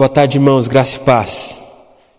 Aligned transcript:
Boa 0.00 0.08
tarde, 0.08 0.38
irmãos, 0.38 0.66
graça 0.66 0.96
e 0.96 1.00
paz. 1.00 1.62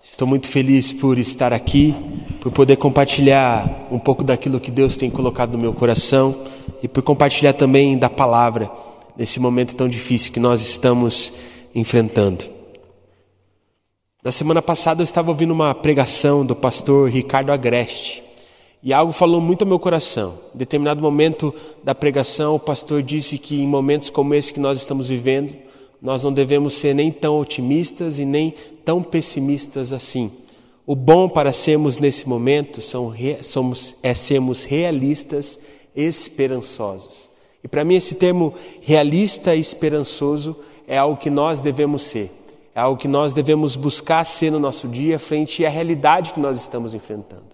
Estou 0.04 0.28
muito 0.28 0.48
feliz 0.48 0.94
por 0.94 1.18
estar 1.18 1.52
aqui, 1.52 1.96
por 2.39 2.51
poder 2.51 2.75
compartilhar 2.75 3.88
um 3.89 3.97
pouco 3.97 4.23
daquilo 4.23 4.59
que 4.59 4.69
Deus 4.69 4.97
tem 4.97 5.09
colocado 5.09 5.54
no 5.54 5.57
meu 5.57 5.73
coração 5.73 6.44
e 6.83 6.88
por 6.88 7.02
compartilhar 7.02 7.54
também 7.54 7.97
da 7.97 8.07
palavra 8.07 8.70
nesse 9.17 9.39
momento 9.39 9.75
tão 9.75 9.89
difícil 9.89 10.31
que 10.31 10.39
nós 10.39 10.62
estamos 10.62 11.33
enfrentando. 11.73 12.46
Na 14.24 14.32
semana 14.32 14.62
passada 14.62 15.02
eu 15.02 15.04
estava 15.04 15.32
ouvindo 15.32 15.50
uma 15.50 15.74
pregação 15.74 16.45
do 16.45 16.55
pastor 16.55 17.09
Ricardo 17.09 17.52
Agreste 17.52 18.23
e 18.84 18.94
algo 18.94 19.12
falou 19.12 19.41
muito 19.41 19.63
ao 19.63 19.68
meu 19.68 19.80
coração. 19.80 20.36
Em 20.54 20.59
determinado 20.59 21.02
momento 21.02 21.52
da 21.84 21.95
pregação, 21.95 22.54
o 22.54 22.59
pastor 22.59 23.02
disse 23.02 23.40
que 23.40 23.59
em 23.59 23.68
momentos 23.68 24.12
como 24.12 24.36
esse 24.36 24.54
que 24.54 24.59
nós 24.59 24.77
estamos 24.77 25.09
vivendo, 25.09 25.55
nós 26.02 26.23
não 26.23 26.34
devemos 26.34 26.73
ser 26.73 26.95
nem 26.95 27.12
tão 27.12 27.40
otimistas 27.40 28.17
e 28.17 28.26
nem 28.26 28.55
tão 28.84 29.04
pessimistas 29.04 29.94
assim. 29.94 30.31
O 30.85 30.95
bom 30.95 31.30
para 31.30 31.52
sermos 31.52 31.99
nesse 31.99 32.27
momento 32.27 32.81
são, 32.81 33.13
somos, 33.44 33.95
é 34.02 34.16
sermos 34.16 34.66
realistas, 34.66 35.59
esperançosos. 35.95 37.30
E 37.63 37.67
para 37.67 37.85
mim, 37.85 37.95
esse 37.95 38.16
termo 38.16 38.53
realista 38.81 39.55
e 39.55 39.59
esperançoso 39.59 40.58
é 40.88 40.98
algo 40.98 41.17
que 41.17 41.30
nós 41.30 41.61
devemos 41.61 42.02
ser, 42.02 42.31
é 42.73 42.80
algo 42.81 42.99
que 42.99 43.08
nós 43.08 43.33
devemos 43.33 43.75
buscar 43.75 44.25
ser 44.25 44.52
no 44.52 44.59
nosso 44.59 44.88
dia 44.88 45.20
frente 45.20 45.63
à 45.63 45.70
realidade 45.70 46.33
que 46.33 46.39
nós 46.39 46.58
estamos 46.58 46.95
enfrentando. 46.95 47.52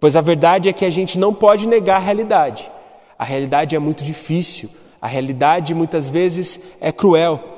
Pois 0.00 0.16
a 0.16 0.20
verdade 0.20 0.68
é 0.68 0.72
que 0.72 0.84
a 0.84 0.90
gente 0.90 1.18
não 1.18 1.32
pode 1.32 1.68
negar 1.68 1.96
a 1.96 2.04
realidade. 2.04 2.70
A 3.18 3.24
realidade 3.24 3.76
é 3.76 3.78
muito 3.78 4.02
difícil, 4.02 4.68
a 5.00 5.06
realidade 5.06 5.74
muitas 5.74 6.08
vezes 6.08 6.60
é 6.80 6.90
cruel. 6.90 7.49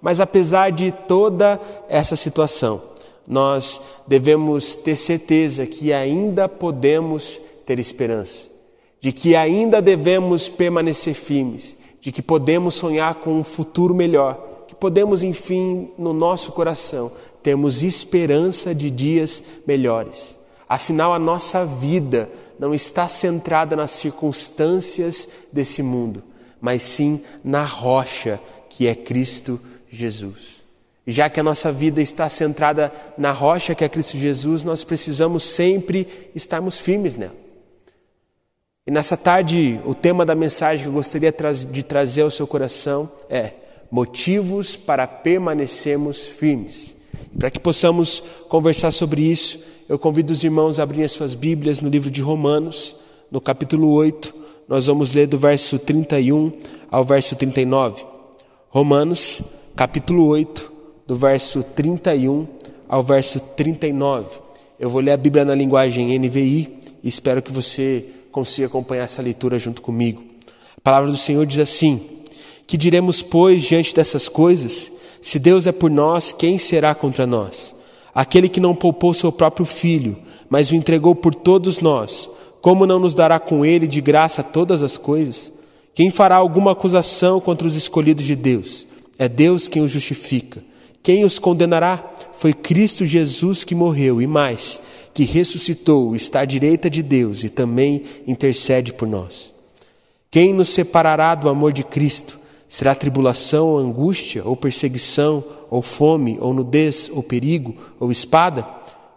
Mas 0.00 0.20
apesar 0.20 0.70
de 0.70 0.92
toda 0.92 1.60
essa 1.88 2.14
situação, 2.14 2.80
nós 3.26 3.82
devemos 4.06 4.74
ter 4.74 4.96
certeza 4.96 5.66
que 5.66 5.92
ainda 5.92 6.48
podemos 6.48 7.40
ter 7.66 7.78
esperança, 7.78 8.48
de 9.00 9.12
que 9.12 9.36
ainda 9.36 9.82
devemos 9.82 10.48
permanecer 10.48 11.14
firmes, 11.14 11.76
de 12.00 12.10
que 12.10 12.22
podemos 12.22 12.74
sonhar 12.74 13.16
com 13.16 13.38
um 13.38 13.44
futuro 13.44 13.94
melhor, 13.94 14.64
que 14.66 14.74
podemos, 14.74 15.22
enfim, 15.22 15.90
no 15.98 16.12
nosso 16.12 16.52
coração, 16.52 17.10
termos 17.42 17.82
esperança 17.82 18.74
de 18.74 18.90
dias 18.90 19.42
melhores. 19.66 20.38
Afinal, 20.68 21.12
a 21.12 21.18
nossa 21.18 21.64
vida 21.64 22.30
não 22.58 22.74
está 22.74 23.08
centrada 23.08 23.74
nas 23.74 23.90
circunstâncias 23.90 25.28
desse 25.52 25.82
mundo, 25.82 26.22
mas 26.60 26.82
sim 26.82 27.22
na 27.42 27.64
rocha 27.64 28.40
que 28.68 28.86
é 28.86 28.94
Cristo 28.94 29.58
Jesus. 29.58 29.77
E 31.06 31.12
já 31.12 31.30
que 31.30 31.40
a 31.40 31.42
nossa 31.42 31.72
vida 31.72 32.02
está 32.02 32.28
centrada 32.28 32.92
na 33.16 33.32
rocha 33.32 33.74
que 33.74 33.84
é 33.84 33.88
Cristo 33.88 34.18
Jesus, 34.18 34.62
nós 34.62 34.84
precisamos 34.84 35.42
sempre 35.42 36.06
estarmos 36.34 36.78
firmes 36.78 37.16
nela. 37.16 37.34
E 38.86 38.90
nessa 38.90 39.16
tarde, 39.16 39.80
o 39.84 39.94
tema 39.94 40.24
da 40.24 40.34
mensagem 40.34 40.84
que 40.84 40.88
eu 40.88 40.92
gostaria 40.92 41.34
de 41.70 41.82
trazer 41.82 42.22
ao 42.22 42.30
seu 42.30 42.46
coração 42.46 43.10
é 43.28 43.52
motivos 43.90 44.76
para 44.76 45.06
permanecermos 45.06 46.26
firmes. 46.26 46.96
E 47.34 47.38
para 47.38 47.50
que 47.50 47.58
possamos 47.58 48.22
conversar 48.48 48.90
sobre 48.90 49.22
isso, 49.22 49.62
eu 49.88 49.98
convido 49.98 50.32
os 50.32 50.44
irmãos 50.44 50.78
a 50.78 50.82
abrirem 50.82 51.04
as 51.04 51.12
suas 51.12 51.34
Bíblias 51.34 51.80
no 51.80 51.88
livro 51.88 52.10
de 52.10 52.20
Romanos, 52.20 52.96
no 53.30 53.40
capítulo 53.40 53.90
8, 53.92 54.34
nós 54.68 54.86
vamos 54.86 55.12
ler 55.12 55.26
do 55.26 55.38
verso 55.38 55.78
31 55.78 56.52
ao 56.90 57.02
verso 57.04 57.34
39. 57.34 58.04
Romanos 58.68 59.42
capítulo 59.78 60.26
8, 60.26 60.72
do 61.06 61.14
verso 61.14 61.62
31 61.62 62.48
ao 62.88 63.00
verso 63.00 63.38
39. 63.38 64.26
Eu 64.76 64.90
vou 64.90 65.00
ler 65.00 65.12
a 65.12 65.16
Bíblia 65.16 65.44
na 65.44 65.54
linguagem 65.54 66.18
NVI 66.18 66.80
e 67.00 67.08
espero 67.08 67.40
que 67.40 67.52
você 67.52 68.04
consiga 68.32 68.66
acompanhar 68.66 69.04
essa 69.04 69.22
leitura 69.22 69.56
junto 69.56 69.80
comigo. 69.80 70.20
A 70.76 70.80
palavra 70.80 71.12
do 71.12 71.16
Senhor 71.16 71.46
diz 71.46 71.60
assim: 71.60 72.00
Que 72.66 72.76
diremos, 72.76 73.22
pois, 73.22 73.62
diante 73.62 73.94
dessas 73.94 74.28
coisas? 74.28 74.90
Se 75.22 75.38
Deus 75.38 75.64
é 75.68 75.70
por 75.70 75.92
nós, 75.92 76.32
quem 76.32 76.58
será 76.58 76.92
contra 76.92 77.24
nós? 77.24 77.72
Aquele 78.12 78.48
que 78.48 78.58
não 78.58 78.74
poupou 78.74 79.14
seu 79.14 79.30
próprio 79.30 79.64
filho, 79.64 80.18
mas 80.50 80.72
o 80.72 80.74
entregou 80.74 81.14
por 81.14 81.32
todos 81.32 81.78
nós, 81.78 82.28
como 82.60 82.84
não 82.84 82.98
nos 82.98 83.14
dará 83.14 83.38
com 83.38 83.64
ele 83.64 83.86
de 83.86 84.00
graça 84.00 84.42
todas 84.42 84.82
as 84.82 84.98
coisas? 84.98 85.52
Quem 85.94 86.10
fará 86.10 86.34
alguma 86.34 86.72
acusação 86.72 87.40
contra 87.40 87.68
os 87.68 87.76
escolhidos 87.76 88.24
de 88.24 88.34
Deus? 88.34 88.88
É 89.18 89.28
Deus 89.28 89.66
quem 89.66 89.82
os 89.82 89.90
justifica. 89.90 90.62
Quem 91.02 91.24
os 91.24 91.38
condenará? 91.38 92.14
Foi 92.34 92.52
Cristo 92.52 93.04
Jesus 93.04 93.64
que 93.64 93.74
morreu 93.74 94.22
e 94.22 94.26
mais, 94.26 94.80
que 95.12 95.24
ressuscitou, 95.24 96.14
está 96.14 96.40
à 96.40 96.44
direita 96.44 96.88
de 96.88 97.02
Deus 97.02 97.42
e 97.42 97.48
também 97.48 98.04
intercede 98.26 98.92
por 98.92 99.08
nós. 99.08 99.52
Quem 100.30 100.52
nos 100.52 100.68
separará 100.68 101.34
do 101.34 101.48
amor 101.48 101.72
de 101.72 101.82
Cristo? 101.82 102.38
Será 102.68 102.94
tribulação 102.94 103.68
ou 103.68 103.78
angústia, 103.78 104.42
ou 104.44 104.54
perseguição, 104.54 105.42
ou 105.70 105.80
fome, 105.80 106.36
ou 106.38 106.52
nudez, 106.52 107.10
ou 107.12 107.22
perigo, 107.22 107.74
ou 107.98 108.12
espada? 108.12 108.62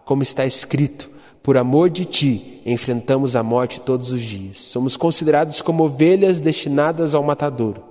Como 0.05 0.23
está 0.23 0.45
escrito: 0.45 1.09
Por 1.43 1.57
amor 1.57 1.89
de 1.89 2.05
ti 2.05 2.61
enfrentamos 2.65 3.35
a 3.35 3.43
morte 3.43 3.81
todos 3.81 4.11
os 4.11 4.21
dias. 4.21 4.57
Somos 4.57 4.95
considerados 4.95 5.61
como 5.61 5.83
ovelhas 5.83 6.39
destinadas 6.39 7.13
ao 7.13 7.21
matadouro. 7.21 7.90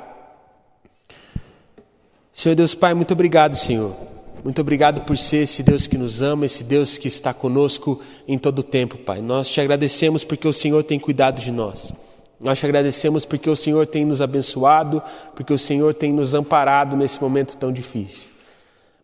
Senhor 2.33 2.55
Deus 2.55 2.73
Pai, 2.73 2.93
muito 2.93 3.13
obrigado, 3.13 3.55
Senhor. 3.55 3.95
Muito 4.43 4.59
obrigado 4.59 5.01
por 5.01 5.17
ser 5.17 5.43
esse 5.43 5.61
Deus 5.61 5.85
que 5.85 5.97
nos 5.97 6.21
ama, 6.21 6.45
esse 6.45 6.63
Deus 6.63 6.97
que 6.97 7.07
está 7.07 7.31
conosco 7.33 8.01
em 8.27 8.37
todo 8.37 8.59
o 8.59 8.63
tempo, 8.63 8.97
Pai. 8.97 9.21
Nós 9.21 9.47
te 9.47 9.61
agradecemos 9.61 10.23
porque 10.23 10.47
o 10.47 10.53
Senhor 10.53 10.83
tem 10.83 10.99
cuidado 10.99 11.41
de 11.41 11.51
nós. 11.51 11.93
Nós 12.39 12.57
te 12.57 12.65
agradecemos 12.65 13.23
porque 13.23 13.49
o 13.49 13.55
Senhor 13.55 13.85
tem 13.85 14.03
nos 14.03 14.19
abençoado, 14.19 15.01
porque 15.35 15.53
o 15.53 15.59
Senhor 15.59 15.93
tem 15.93 16.11
nos 16.11 16.33
amparado 16.33 16.97
nesse 16.97 17.21
momento 17.21 17.55
tão 17.55 17.71
difícil. 17.71 18.31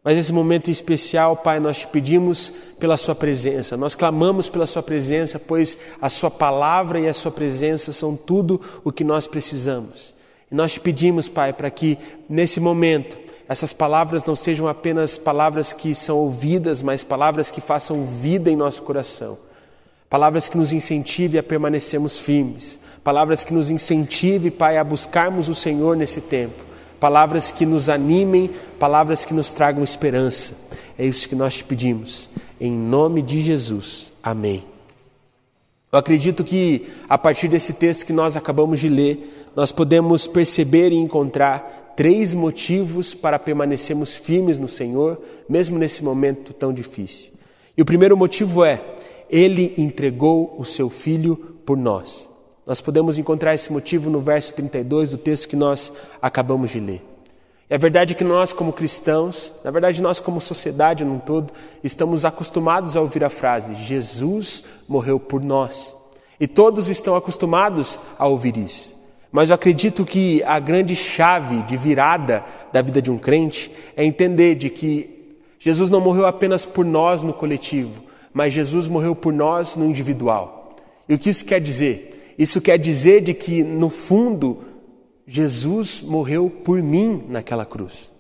Mas 0.03 0.15
nesse 0.15 0.33
momento 0.33 0.71
especial, 0.71 1.35
Pai, 1.35 1.59
nós 1.59 1.79
te 1.79 1.88
pedimos 1.88 2.51
pela 2.79 2.97
Sua 2.97 3.13
presença, 3.13 3.77
nós 3.77 3.94
clamamos 3.94 4.49
pela 4.49 4.65
Sua 4.65 4.81
presença, 4.81 5.38
pois 5.38 5.77
a 6.01 6.09
Sua 6.09 6.31
palavra 6.31 6.99
e 6.99 7.07
a 7.07 7.13
Sua 7.13 7.31
presença 7.31 7.91
são 7.91 8.15
tudo 8.15 8.59
o 8.83 8.91
que 8.91 9.03
nós 9.03 9.27
precisamos. 9.27 10.16
E 10.52 10.56
nós 10.56 10.78
pedimos, 10.78 11.28
Pai, 11.28 11.53
para 11.53 11.69
que 11.69 11.97
nesse 12.30 12.59
momento 12.59 13.18
essas 13.50 13.72
palavras 13.72 14.25
não 14.25 14.35
sejam 14.35 14.68
apenas 14.68 15.18
palavras 15.18 15.72
que 15.72 15.96
são 15.96 16.18
ouvidas, 16.18 16.81
mas 16.81 17.03
palavras 17.03 17.50
que 17.50 17.62
façam 17.62 18.06
vida 18.06 18.50
em 18.50 18.56
nosso 18.56 18.84
coração. 18.84 19.38
Palavras 20.09 20.47
que 20.47 20.57
nos 20.57 20.72
incentive 20.72 21.38
a 21.38 21.44
permanecermos 21.44 22.18
firmes. 22.18 22.80
Palavras 23.03 23.44
que 23.44 23.53
nos 23.53 23.69
incentive, 23.69 24.52
Pai, 24.52 24.78
a 24.78 24.84
buscarmos 24.84 25.50
o 25.50 25.56
Senhor 25.56 25.96
nesse 25.96 26.22
tempo. 26.22 26.63
Palavras 27.00 27.52
que 27.52 27.66
nos 27.66 27.90
animem, 27.90 28.50
palavras 28.80 29.24
que 29.24 29.34
nos 29.34 29.53
tragam 29.53 29.84
esperança. 29.84 30.56
É 30.97 31.06
isso 31.06 31.28
que 31.30 31.36
nós 31.36 31.56
te 31.56 31.63
pedimos. 31.63 32.30
Em 32.59 32.72
nome 32.72 33.22
de 33.22 33.40
Jesus. 33.40 34.12
Amém. 34.24 34.66
Eu 35.92 36.00
acredito 36.00 36.44
que 36.44 36.88
a 37.07 37.18
partir 37.18 37.48
desse 37.48 37.71
texto 37.71 38.06
que 38.06 38.12
nós 38.12 38.36
acabamos 38.36 38.80
de 38.80 38.89
ler, 38.89 39.46
nós 39.57 39.71
podemos 39.71 40.27
perceber 40.27 40.92
e 40.92 40.98
encontrar 40.98 41.94
três 41.95 42.31
motivos 42.36 43.15
para 43.15 43.39
permanecermos 43.39 44.13
firmes 44.13 44.59
no 44.59 44.68
Senhor, 44.68 45.19
mesmo 45.50 45.80
nesse 45.80 46.04
momento 46.04 46.54
tão 46.54 46.71
difícil. 46.71 47.31
E 47.75 47.81
o 47.81 47.86
primeiro 47.86 48.15
motivo 48.15 48.63
é: 48.63 48.80
Ele 49.27 49.74
entregou 49.75 50.54
o 50.59 50.63
seu 50.63 50.92
Filho 50.92 51.36
por 51.65 51.75
nós. 51.75 52.30
Nós 52.68 52.81
podemos 52.81 53.18
encontrar 53.18 53.56
esse 53.56 53.74
motivo 53.74 54.12
no 54.12 54.19
verso 54.19 54.54
32 54.54 55.09
do 55.09 55.18
texto 55.18 55.48
que 55.48 55.56
nós 55.56 55.92
acabamos 56.21 56.69
de 56.69 56.80
ler. 56.80 57.04
A 57.68 57.77
verdade 57.80 58.13
é 58.13 58.15
que 58.15 58.24
nós, 58.24 58.54
como 58.54 58.71
cristãos, 58.71 59.56
na 59.63 59.71
verdade, 59.71 60.04
nós, 60.04 60.19
como 60.19 60.39
sociedade 60.39 61.04
num 61.04 61.18
todo, 61.18 61.51
estamos 61.83 62.25
acostumados 62.25 62.95
a 62.95 63.01
ouvir 63.01 63.24
a 63.24 63.30
frase: 63.30 63.74
Jesus 63.74 64.63
morreu 64.88 65.19
por 65.19 65.44
nós. 65.44 65.95
E 66.39 66.45
todos 66.45 66.89
estão 66.89 67.15
acostumados 67.15 68.00
a 68.19 68.27
ouvir 68.27 68.56
isso. 68.56 68.95
Mas 69.31 69.50
eu 69.50 69.56
acredito 69.56 70.06
que 70.06 70.41
a 70.44 70.59
grande 70.59 70.95
chave 70.95 71.62
de 71.63 71.75
virada 71.75 72.44
da 72.71 72.81
vida 72.81 73.01
de 73.01 73.12
um 73.12 73.18
crente 73.18 73.71
é 73.95 74.03
entender 74.03 74.56
de 74.56 74.69
que 74.69 75.35
Jesus 75.59 75.89
não 75.89 76.00
morreu 76.00 76.25
apenas 76.25 76.65
por 76.65 76.85
nós 76.85 77.24
no 77.24 77.33
coletivo, 77.33 78.03
mas 78.33 78.53
Jesus 78.53 78.88
morreu 78.88 79.15
por 79.15 79.33
nós 79.33 79.75
no 79.75 79.85
individual. 79.85 80.75
E 81.09 81.15
o 81.15 81.19
que 81.19 81.29
isso 81.29 81.45
quer 81.45 81.59
dizer? 81.59 82.35
Isso 82.38 82.62
quer 82.62 82.77
dizer 82.77 83.21
de 83.21 83.33
que, 83.33 83.63
no 83.63 83.89
fundo, 83.89 84.59
Jesus 85.25 86.01
morreu 86.01 86.50
por 86.50 86.81
mim 86.81 87.23
naquela 87.27 87.65
cruz. 87.65 88.12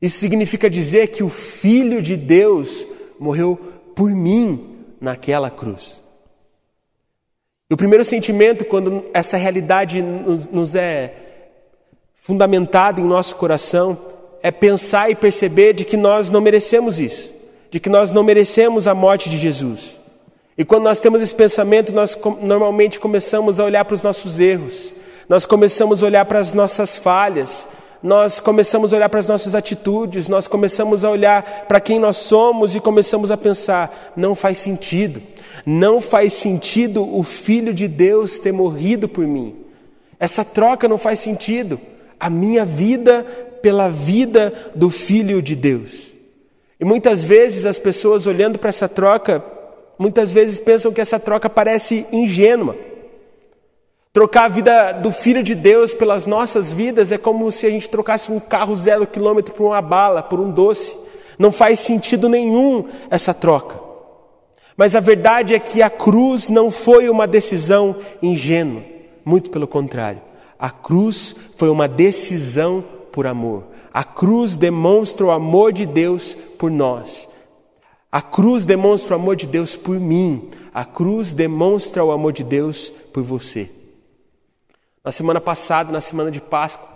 Isso 0.00 0.18
significa 0.18 0.68
dizer 0.68 1.08
que 1.08 1.22
o 1.22 1.28
Filho 1.28 2.02
de 2.02 2.16
Deus 2.16 2.86
morreu 3.18 3.58
por 3.94 4.10
mim 4.10 4.76
naquela 5.00 5.50
cruz. 5.50 6.02
E 7.68 7.74
o 7.74 7.76
primeiro 7.76 8.04
sentimento, 8.04 8.64
quando 8.64 9.04
essa 9.12 9.36
realidade 9.36 10.00
nos, 10.00 10.46
nos 10.46 10.74
é 10.76 11.12
fundamentada 12.14 13.00
em 13.00 13.04
nosso 13.04 13.34
coração, 13.36 13.98
é 14.40 14.52
pensar 14.52 15.10
e 15.10 15.16
perceber 15.16 15.72
de 15.72 15.84
que 15.84 15.96
nós 15.96 16.30
não 16.30 16.40
merecemos 16.40 17.00
isso, 17.00 17.32
de 17.70 17.80
que 17.80 17.88
nós 17.88 18.12
não 18.12 18.22
merecemos 18.22 18.86
a 18.86 18.94
morte 18.94 19.28
de 19.28 19.36
Jesus. 19.36 20.00
E 20.56 20.64
quando 20.64 20.84
nós 20.84 21.00
temos 21.00 21.20
esse 21.20 21.34
pensamento, 21.34 21.92
nós 21.92 22.16
normalmente 22.40 23.00
começamos 23.00 23.58
a 23.58 23.64
olhar 23.64 23.84
para 23.84 23.94
os 23.94 24.02
nossos 24.02 24.38
erros, 24.38 24.94
nós 25.28 25.44
começamos 25.44 26.02
a 26.02 26.06
olhar 26.06 26.24
para 26.24 26.38
as 26.38 26.52
nossas 26.52 26.96
falhas, 26.96 27.68
nós 28.02 28.40
começamos 28.40 28.92
a 28.92 28.96
olhar 28.96 29.08
para 29.08 29.20
as 29.20 29.28
nossas 29.28 29.54
atitudes, 29.54 30.28
nós 30.28 30.46
começamos 30.46 31.04
a 31.04 31.10
olhar 31.10 31.64
para 31.66 31.80
quem 31.80 31.98
nós 31.98 32.16
somos 32.16 32.74
e 32.74 32.80
começamos 32.80 33.30
a 33.30 33.36
pensar: 33.36 34.12
não 34.16 34.34
faz 34.34 34.58
sentido, 34.58 35.22
não 35.64 36.00
faz 36.00 36.32
sentido 36.32 37.02
o 37.02 37.22
Filho 37.22 37.72
de 37.72 37.88
Deus 37.88 38.38
ter 38.38 38.52
morrido 38.52 39.08
por 39.08 39.26
mim. 39.26 39.56
Essa 40.18 40.44
troca 40.44 40.88
não 40.88 40.98
faz 40.98 41.18
sentido. 41.18 41.80
A 42.18 42.30
minha 42.30 42.64
vida 42.64 43.24
pela 43.60 43.90
vida 43.90 44.52
do 44.74 44.90
Filho 44.90 45.42
de 45.42 45.54
Deus. 45.54 46.08
E 46.78 46.84
muitas 46.84 47.24
vezes 47.24 47.66
as 47.66 47.78
pessoas 47.78 48.26
olhando 48.26 48.58
para 48.58 48.68
essa 48.68 48.88
troca, 48.88 49.42
muitas 49.98 50.30
vezes 50.30 50.58
pensam 50.58 50.92
que 50.92 51.00
essa 51.00 51.18
troca 51.18 51.48
parece 51.48 52.06
ingênua. 52.12 52.76
Trocar 54.16 54.44
a 54.44 54.48
vida 54.48 54.92
do 54.92 55.12
Filho 55.12 55.42
de 55.42 55.54
Deus 55.54 55.92
pelas 55.92 56.24
nossas 56.24 56.72
vidas 56.72 57.12
é 57.12 57.18
como 57.18 57.52
se 57.52 57.66
a 57.66 57.70
gente 57.70 57.90
trocasse 57.90 58.32
um 58.32 58.40
carro 58.40 58.74
zero 58.74 59.06
quilômetro 59.06 59.52
por 59.52 59.66
uma 59.66 59.82
bala, 59.82 60.22
por 60.22 60.40
um 60.40 60.50
doce. 60.50 60.96
Não 61.38 61.52
faz 61.52 61.80
sentido 61.80 62.26
nenhum 62.26 62.86
essa 63.10 63.34
troca. 63.34 63.78
Mas 64.74 64.96
a 64.96 65.00
verdade 65.00 65.54
é 65.54 65.58
que 65.58 65.82
a 65.82 65.90
cruz 65.90 66.48
não 66.48 66.70
foi 66.70 67.10
uma 67.10 67.26
decisão 67.26 67.94
ingênua, 68.22 68.82
muito 69.22 69.50
pelo 69.50 69.66
contrário. 69.68 70.22
A 70.58 70.70
cruz 70.70 71.36
foi 71.58 71.68
uma 71.68 71.86
decisão 71.86 72.82
por 73.12 73.26
amor. 73.26 73.64
A 73.92 74.02
cruz 74.02 74.56
demonstra 74.56 75.26
o 75.26 75.30
amor 75.30 75.74
de 75.74 75.84
Deus 75.84 76.34
por 76.56 76.70
nós. 76.70 77.28
A 78.10 78.22
cruz 78.22 78.64
demonstra 78.64 79.14
o 79.14 79.20
amor 79.20 79.36
de 79.36 79.46
Deus 79.46 79.76
por 79.76 80.00
mim. 80.00 80.48
A 80.72 80.86
cruz 80.86 81.34
demonstra 81.34 82.02
o 82.02 82.10
amor 82.10 82.32
de 82.32 82.44
Deus 82.44 82.90
por 83.12 83.22
você. 83.22 83.76
Na 85.06 85.12
semana 85.12 85.40
passada, 85.40 85.92
na 85.92 86.00
semana 86.00 86.32
de 86.32 86.40
Páscoa, 86.40 86.88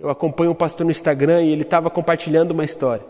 eu 0.00 0.08
acompanho 0.08 0.52
um 0.52 0.54
pastor 0.54 0.86
no 0.86 0.90
Instagram 0.90 1.42
e 1.42 1.50
ele 1.50 1.60
estava 1.60 1.90
compartilhando 1.90 2.52
uma 2.52 2.64
história. 2.64 3.04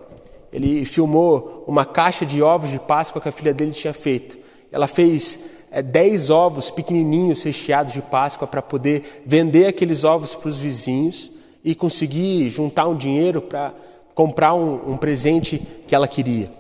Ele 0.53 0.85
filmou 0.85 1.63
uma 1.65 1.85
caixa 1.85 2.27
de 2.27 2.43
ovos 2.43 2.69
de 2.69 2.81
Páscoa 2.81 3.23
que 3.23 3.29
a 3.29 3.33
filha 3.33 3.55
dele 3.55 3.71
tinha 3.71 3.95
feito. 3.95 4.37
Ela 4.73 4.89
fez 4.89 5.39
é, 5.71 5.81
dez 5.81 6.29
ovos 6.29 6.73
pequenininhos 6.73 7.45
recheados 7.45 7.93
de 7.93 8.03
Páscoa 8.03 8.49
para 8.49 8.61
poder 8.61 9.23
vender 9.25 9.67
aqueles 9.67 10.03
ovos 10.03 10.35
para 10.35 10.49
os 10.49 10.59
vizinhos 10.59 11.31
e 11.63 11.73
conseguir 11.73 12.51
juntar 12.51 12.89
um 12.89 12.97
dinheiro 12.97 13.41
para 13.41 13.73
comprar 14.13 14.55
um, 14.55 14.91
um 14.91 14.97
presente 14.97 15.63
que 15.87 15.95
ela 15.95 16.09
queria. 16.09 16.51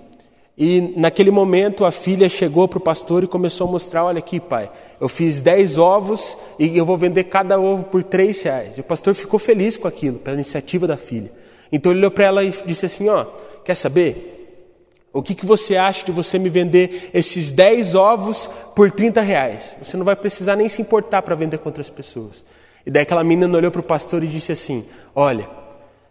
E 0.64 0.94
naquele 0.96 1.32
momento 1.32 1.84
a 1.84 1.90
filha 1.90 2.28
chegou 2.28 2.68
para 2.68 2.78
o 2.78 2.80
pastor 2.80 3.24
e 3.24 3.26
começou 3.26 3.66
a 3.66 3.70
mostrar: 3.72 4.04
Olha 4.04 4.20
aqui, 4.20 4.38
pai, 4.38 4.70
eu 5.00 5.08
fiz 5.08 5.42
dez 5.42 5.76
ovos 5.76 6.38
e 6.56 6.78
eu 6.78 6.86
vou 6.86 6.96
vender 6.96 7.24
cada 7.24 7.58
ovo 7.58 7.82
por 7.82 8.04
três 8.04 8.40
reais. 8.42 8.78
E 8.78 8.80
o 8.80 8.84
pastor 8.84 9.12
ficou 9.12 9.40
feliz 9.40 9.76
com 9.76 9.88
aquilo, 9.88 10.20
pela 10.20 10.36
iniciativa 10.36 10.86
da 10.86 10.96
filha. 10.96 11.32
Então 11.72 11.90
ele 11.90 11.98
olhou 11.98 12.12
para 12.12 12.26
ela 12.26 12.44
e 12.44 12.52
disse 12.64 12.86
assim: 12.86 13.08
Ó, 13.08 13.24
quer 13.64 13.74
saber? 13.74 14.68
O 15.12 15.20
que, 15.20 15.34
que 15.34 15.44
você 15.44 15.76
acha 15.76 16.06
de 16.06 16.12
você 16.12 16.38
me 16.38 16.48
vender 16.48 17.10
esses 17.12 17.50
dez 17.50 17.96
ovos 17.96 18.48
por 18.76 18.88
30 18.88 19.20
reais? 19.20 19.76
Você 19.82 19.96
não 19.96 20.04
vai 20.04 20.14
precisar 20.14 20.54
nem 20.54 20.68
se 20.68 20.80
importar 20.80 21.22
para 21.22 21.34
vender 21.34 21.58
com 21.58 21.70
outras 21.70 21.90
pessoas. 21.90 22.44
E 22.86 22.90
daí 22.90 23.02
aquela 23.02 23.24
menina 23.24 23.58
olhou 23.58 23.72
para 23.72 23.80
o 23.80 23.82
pastor 23.84 24.22
e 24.22 24.28
disse 24.28 24.52
assim: 24.52 24.84
Olha, 25.12 25.50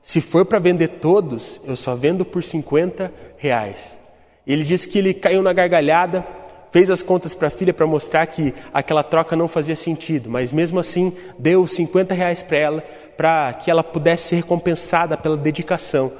se 0.01 0.19
for 0.19 0.43
para 0.43 0.59
vender 0.59 0.89
todos, 0.99 1.61
eu 1.63 1.77
só 1.77 1.95
vendo 1.95 2.25
por 2.25 2.43
50 2.43 3.13
reais. 3.37 4.00
Ele 4.45 4.63
disse 4.63 4.87
que 4.87 4.97
ele 4.97 5.13
caiu 5.13 5.41
na 5.41 5.53
gargalhada, 5.53 6.25
fez 6.71 6.89
as 6.89 7.03
contas 7.03 7.33
para 7.33 7.49
a 7.49 7.51
filha 7.51 7.73
para 7.73 7.85
mostrar 7.85 8.25
que 8.25 8.53
aquela 8.73 9.03
troca 9.03 9.35
não 9.35 9.47
fazia 9.47 9.75
sentido, 9.75 10.29
mas 10.29 10.51
mesmo 10.51 10.79
assim 10.79 11.13
deu 11.37 11.67
50 11.67 12.13
reais 12.13 12.41
para 12.41 12.57
ela, 12.57 12.81
para 13.17 13.53
que 13.53 13.69
ela 13.69 13.83
pudesse 13.83 14.29
ser 14.29 14.35
recompensada 14.37 15.17
pela 15.17 15.37
dedicação 15.37 16.11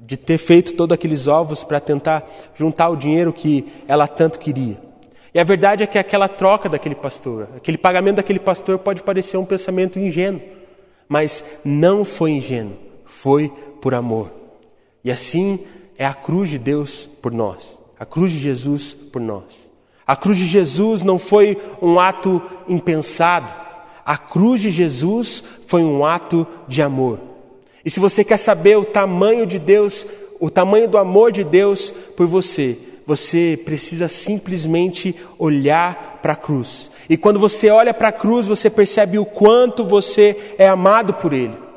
de 0.00 0.16
ter 0.16 0.38
feito 0.38 0.74
todos 0.74 0.94
aqueles 0.94 1.28
ovos 1.28 1.62
para 1.62 1.78
tentar 1.78 2.28
juntar 2.56 2.88
o 2.88 2.96
dinheiro 2.96 3.32
que 3.32 3.64
ela 3.86 4.08
tanto 4.08 4.40
queria. 4.40 4.76
E 5.32 5.38
a 5.38 5.44
verdade 5.44 5.84
é 5.84 5.86
que 5.86 5.98
aquela 5.98 6.26
troca 6.26 6.68
daquele 6.68 6.96
pastor, 6.96 7.48
aquele 7.56 7.78
pagamento 7.78 8.16
daquele 8.16 8.40
pastor 8.40 8.78
pode 8.80 9.04
parecer 9.04 9.36
um 9.36 9.44
pensamento 9.44 9.98
ingênuo, 10.00 10.42
mas 11.08 11.44
não 11.64 12.04
foi 12.04 12.32
ingênuo, 12.32 12.76
foi 13.04 13.52
por 13.80 13.94
amor. 13.94 14.32
E 15.04 15.12
assim 15.12 15.60
é 16.00 16.06
a 16.06 16.14
cruz 16.14 16.48
de 16.48 16.58
Deus 16.58 17.06
por 17.20 17.30
nós, 17.30 17.76
a 17.98 18.06
cruz 18.06 18.32
de 18.32 18.38
Jesus 18.38 18.94
por 18.94 19.20
nós. 19.20 19.68
A 20.06 20.16
cruz 20.16 20.38
de 20.38 20.46
Jesus 20.46 21.02
não 21.02 21.18
foi 21.18 21.58
um 21.82 22.00
ato 22.00 22.40
impensado, 22.66 23.52
a 24.02 24.16
cruz 24.16 24.62
de 24.62 24.70
Jesus 24.70 25.44
foi 25.66 25.82
um 25.82 26.02
ato 26.02 26.46
de 26.66 26.80
amor. 26.80 27.20
E 27.84 27.90
se 27.90 28.00
você 28.00 28.24
quer 28.24 28.38
saber 28.38 28.78
o 28.78 28.84
tamanho 28.84 29.44
de 29.44 29.58
Deus, 29.58 30.06
o 30.40 30.48
tamanho 30.48 30.88
do 30.88 30.96
amor 30.96 31.32
de 31.32 31.44
Deus 31.44 31.92
por 32.16 32.26
você, 32.26 32.78
você 33.06 33.60
precisa 33.62 34.08
simplesmente 34.08 35.14
olhar 35.38 36.18
para 36.22 36.32
a 36.32 36.36
cruz. 36.36 36.90
E 37.10 37.16
quando 37.18 37.38
você 37.38 37.68
olha 37.68 37.92
para 37.92 38.08
a 38.08 38.12
cruz, 38.12 38.48
você 38.48 38.70
percebe 38.70 39.18
o 39.18 39.26
quanto 39.26 39.84
você 39.84 40.54
é 40.56 40.66
amado 40.66 41.12
por 41.12 41.34
Ele. 41.34 41.69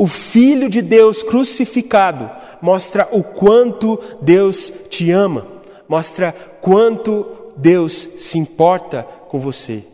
O 0.00 0.06
Filho 0.06 0.70
de 0.70 0.80
Deus 0.80 1.22
crucificado 1.22 2.30
mostra 2.62 3.06
o 3.12 3.22
quanto 3.22 4.00
Deus 4.22 4.72
te 4.88 5.10
ama, 5.10 5.46
mostra 5.86 6.34
quanto 6.62 7.26
Deus 7.54 8.08
se 8.16 8.38
importa 8.38 9.06
com 9.28 9.38
você. 9.38 9.84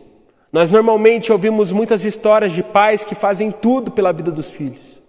Nós 0.49 0.69
normalmente 0.69 1.29
ouvimos 1.29 1.73
muitas 1.73 2.05
histórias 2.05 2.53
de 2.53 2.63
pais 2.63 3.03
que 3.03 3.15
fazem 3.15 3.51
tudo 3.51 3.91
pela 3.91 4.13
vida 4.13 4.31
dos 4.31 4.49
filhos. 4.49 5.01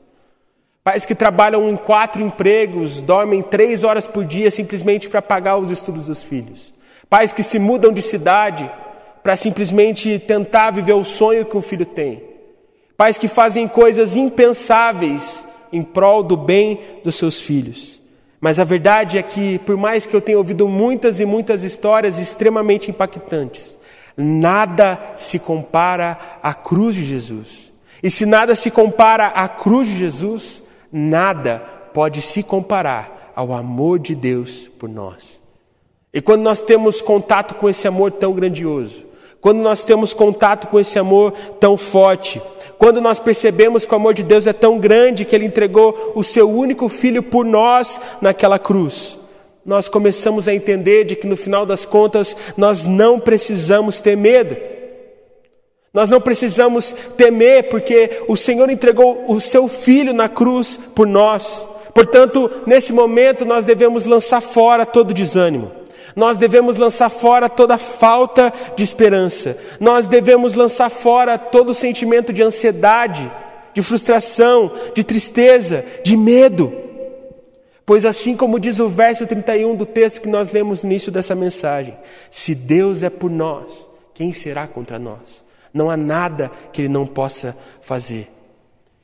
Pais 0.83 1.07
que 1.07 1.15
trabalham 1.15 1.71
em 1.71 1.77
quatro 1.77 2.21
empregos, 2.21 3.01
dormem 3.01 3.41
três 3.41 3.85
horas 3.85 4.09
por 4.09 4.25
dia 4.25 4.51
simplesmente 4.51 5.09
para 5.09 5.23
pagar 5.23 5.59
os 5.59 5.71
estudos 5.71 6.07
dos 6.07 6.25
filhos. 6.25 6.75
Pais 7.09 7.33
que 7.33 7.45
se 7.45 7.61
mudam 7.61 7.93
de 7.93 8.03
cidade 8.03 8.69
para 9.23 9.37
simplesmente 9.37 10.19
tentar 10.19 10.73
viver 10.73 10.95
o 10.95 11.05
sonho 11.05 11.45
que 11.45 11.57
o 11.57 11.63
filho 11.63 11.87
tem. 11.87 12.28
Pais 12.99 13.17
que 13.17 13.29
fazem 13.29 13.69
coisas 13.69 14.17
impensáveis 14.17 15.47
em 15.73 15.85
prol 15.85 16.21
do 16.21 16.37
bem 16.37 16.81
dos 17.05 17.15
seus 17.15 17.41
filhos. 17.41 18.03
Mas 18.41 18.59
a 18.59 18.65
verdade 18.65 19.17
é 19.17 19.23
que, 19.23 19.61
por 19.61 19.77
mais 19.77 20.05
que 20.05 20.17
eu 20.17 20.21
tenha 20.21 20.37
ouvido 20.37 20.67
muitas 20.67 21.21
e 21.21 21.25
muitas 21.25 21.63
histórias 21.63 22.19
extremamente 22.19 22.91
impactantes, 22.91 23.79
nada 24.17 24.99
se 25.15 25.39
compara 25.39 26.19
à 26.43 26.53
cruz 26.53 26.97
de 26.97 27.05
Jesus. 27.05 27.73
E 28.03 28.11
se 28.11 28.27
nada 28.27 28.57
se 28.57 28.69
compara 28.69 29.29
à 29.29 29.47
cruz 29.47 29.87
de 29.87 29.97
Jesus, 29.97 30.65
nada 30.91 31.63
pode 31.95 32.21
se 32.21 32.43
comparar 32.43 33.33
ao 33.33 33.55
amor 33.55 34.01
de 34.01 34.17
Deus 34.17 34.69
por 34.77 34.89
nós. 34.89 35.41
E 36.13 36.21
quando 36.21 36.43
nós 36.43 36.61
temos 36.61 37.01
contato 37.01 37.55
com 37.55 37.69
esse 37.69 37.87
amor 37.87 38.11
tão 38.11 38.33
grandioso, 38.33 39.07
quando 39.41 39.61
nós 39.61 39.85
temos 39.85 40.13
contato 40.13 40.67
com 40.69 40.81
esse 40.81 40.99
amor 40.99 41.33
tão 41.61 41.77
forte, 41.77 42.41
quando 42.79 43.01
nós 43.01 43.19
percebemos 43.19 43.85
que 43.85 43.93
o 43.93 43.97
amor 43.97 44.15
de 44.15 44.23
Deus 44.23 44.47
é 44.47 44.53
tão 44.53 44.79
grande 44.79 45.25
que 45.25 45.35
Ele 45.35 45.47
entregou 45.47 46.13
o 46.15 46.23
Seu 46.23 46.49
único 46.49 46.89
Filho 46.89 47.23
por 47.23 47.45
nós 47.45 48.01
naquela 48.21 48.59
cruz, 48.59 49.19
nós 49.65 49.89
começamos 49.89 50.49
a 50.49 50.55
entender 50.55 51.05
de 51.05 51.17
que 51.17 51.27
no 51.27 51.37
final 51.37 51.67
das 51.67 51.85
contas 51.85 52.37
nós 52.57 52.87
não 52.87 53.21
precisamos 53.21 54.01
ter 54.01 54.17
medo. 54.17 54.57
Nós 55.93 56.09
não 56.09 56.21
precisamos 56.21 56.95
temer, 57.17 57.69
porque 57.69 58.23
o 58.29 58.37
Senhor 58.37 58.71
entregou 58.71 59.25
o 59.27 59.41
Seu 59.41 59.69
Filho 59.69 60.15
na 60.15 60.29
cruz 60.29 60.79
por 60.95 61.07
nós. 61.07 61.67
Portanto, 61.93 62.51
nesse 62.67 62.93
momento 62.93 63.45
nós 63.45 63.65
devemos 63.65 64.05
lançar 64.05 64.41
fora 64.41 64.87
todo 64.87 65.13
desânimo. 65.13 65.73
Nós 66.19 66.37
devemos 66.37 66.77
lançar 66.77 67.11
fora 67.11 67.49
toda 67.49 67.79
falta 67.79 68.53
de 68.75 68.83
esperança. 68.83 69.57
Nós 69.79 70.09
devemos 70.09 70.55
lançar 70.55 70.91
fora 70.91 71.39
todo 71.39 71.73
sentimento 71.73 72.33
de 72.33 72.43
ansiedade, 72.43 73.31
de 73.73 73.81
frustração, 73.83 74.73
de 74.97 75.05
tristeza, 75.05 75.85
de 76.03 76.17
medo. 76.17 76.73
Pois 77.87 78.05
assim 78.05 78.37
como 78.37 78.59
diz 78.59 78.81
o 78.81 78.89
verso 78.89 79.29
31 79.29 79.77
do 79.77 79.87
texto 79.87 80.21
que 80.21 80.27
nós 80.27 80.51
lemos 80.51 80.83
no 80.83 80.91
início 80.91 81.13
dessa 81.13 81.37
mensagem, 81.37 81.97
se 82.33 82.53
Deus 82.53 83.05
é 83.05 83.11
por 83.11 83.31
nós, 83.31 83.73
quem 84.13 84.33
será 84.33 84.67
contra 84.67 84.99
nós? 84.99 85.45
Não 85.73 85.89
há 85.89 85.97
nada 85.97 86.51
que 86.73 86.83
Ele 86.83 86.89
não 86.89 87.07
possa 87.07 87.57
fazer. 87.81 88.29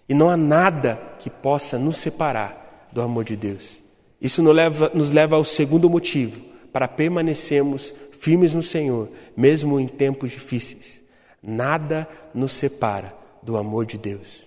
E 0.09 0.14
não 0.14 0.28
há 0.28 0.37
nada 0.37 1.00
que 1.21 1.30
possa 1.30 1.78
nos 1.78 1.97
separar 1.97 2.88
do 2.90 3.00
amor 3.00 3.23
de 3.23 3.37
Deus. 3.37 3.76
Isso 4.21 4.42
nos 4.42 4.52
leva, 4.52 4.90
nos 4.92 5.12
leva 5.12 5.37
ao 5.37 5.44
segundo 5.44 5.88
motivo 5.88 6.53
para 6.74 6.88
permanecermos 6.88 7.94
firmes 8.10 8.52
no 8.52 8.60
Senhor, 8.60 9.08
mesmo 9.36 9.78
em 9.78 9.86
tempos 9.86 10.32
difíceis. 10.32 11.00
Nada 11.40 12.08
nos 12.34 12.50
separa 12.50 13.14
do 13.40 13.56
amor 13.56 13.86
de 13.86 13.96
Deus. 13.96 14.42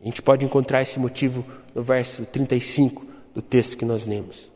A 0.00 0.04
gente 0.04 0.22
pode 0.22 0.44
encontrar 0.44 0.80
esse 0.80 1.00
motivo 1.00 1.44
no 1.74 1.82
verso 1.82 2.24
35 2.24 3.04
do 3.34 3.42
texto 3.42 3.76
que 3.76 3.84
nós 3.84 4.06
lemos. 4.06 4.48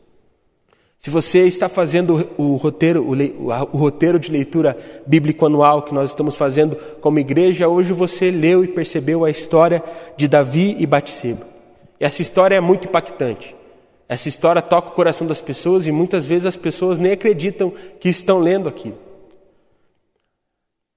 Se 0.97 1.09
você 1.09 1.45
está 1.45 1.67
fazendo 1.67 2.29
o 2.37 2.55
roteiro, 2.55 3.03
o, 3.03 3.11
o, 3.11 3.77
roteiro 3.77 4.17
de 4.17 4.31
leitura 4.31 4.77
bíblico 5.05 5.45
anual 5.45 5.81
que 5.81 5.93
nós 5.93 6.11
estamos 6.11 6.37
fazendo 6.37 6.77
como 7.01 7.19
igreja, 7.19 7.67
hoje 7.67 7.91
você 7.91 8.31
leu 8.31 8.63
e 8.63 8.69
percebeu 8.69 9.25
a 9.25 9.29
história 9.29 9.83
de 10.15 10.29
Davi 10.29 10.77
e 10.79 10.85
Batseba. 10.85 11.45
E 11.99 12.05
essa 12.05 12.21
história 12.21 12.55
é 12.55 12.61
muito 12.61 12.87
impactante. 12.87 13.53
Essa 14.09 14.29
história 14.29 14.61
toca 14.61 14.89
o 14.89 14.93
coração 14.93 15.27
das 15.27 15.41
pessoas 15.41 15.85
e 15.85 15.91
muitas 15.91 16.25
vezes 16.25 16.45
as 16.45 16.55
pessoas 16.55 16.97
nem 16.97 17.11
acreditam 17.11 17.73
que 17.99 18.07
estão 18.07 18.39
lendo 18.39 18.69
aquilo. 18.69 18.97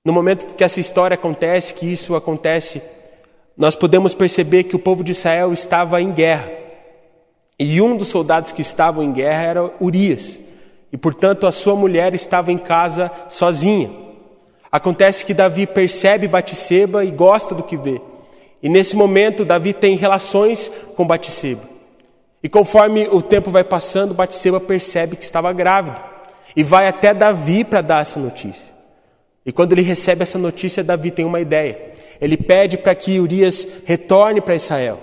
No 0.05 0.13
momento 0.13 0.55
que 0.55 0.65
essa 0.65 0.81
história 0.81 1.15
acontece, 1.15 1.75
que 1.75 1.91
isso 1.91 2.15
acontece, 2.15 2.81
nós 3.57 3.75
podemos 3.77 4.15
perceber 4.15 4.65
que 4.65 4.77
o 4.77 4.79
povo 4.79 5.05
de 5.05 5.13
Israel 5.13 5.53
estava 5.53 6.01
em 6.01 6.13
guerra. 6.13 6.51
E 7.59 7.83
um 7.83 7.97
dos 7.97 8.09
soldados 8.09 8.53
que 8.53 8.63
estavam 8.63 9.05
em 9.05 9.13
guerra 9.13 9.43
era 9.43 9.75
Urias. 9.81 10.41
E, 10.91 10.97
portanto, 10.97 11.47
a 11.47 11.53
sua 11.53 11.77
mulher 11.77 12.15
estava 12.15 12.51
em 12.51 12.57
casa 12.57 13.11
sozinha. 13.29 13.91
Acontece 14.73 15.25
que 15.25 15.35
Davi 15.35 15.67
percebe 15.67 16.27
Batseba 16.27 17.05
e 17.05 17.11
gosta 17.11 17.55
do 17.55 17.63
que 17.63 17.77
vê. 17.77 18.01
E 18.63 18.69
nesse 18.69 18.97
momento, 18.97 19.45
Davi 19.45 19.73
tem 19.73 19.97
relações 19.97 20.73
com 20.97 21.07
Batseba. 21.07 21.70
E 22.43 22.49
conforme 22.49 23.07
o 23.09 23.21
tempo 23.21 23.51
vai 23.51 23.63
passando, 23.63 24.15
Batseba 24.15 24.61
percebe 24.61 25.17
que 25.17 25.25
estava 25.25 25.53
grávida. 25.53 26.03
E 26.57 26.63
vai 26.63 26.87
até 26.87 27.13
Davi 27.13 27.65
para 27.65 27.81
dar 27.81 28.03
essa 28.03 28.19
notícia. 28.19 28.71
E 29.45 29.53
quando 29.53 29.73
ele 29.73 29.83
recebe 29.83 30.23
essa 30.23 30.39
notícia, 30.39 30.83
Davi 30.83 31.11
tem 31.11 31.25
uma 31.25 31.41
ideia. 31.41 31.93
Ele 32.21 32.37
pede 32.37 32.79
para 32.79 32.95
que 32.95 33.21
Urias 33.21 33.67
retorne 33.85 34.41
para 34.41 34.55
Israel. 34.55 35.01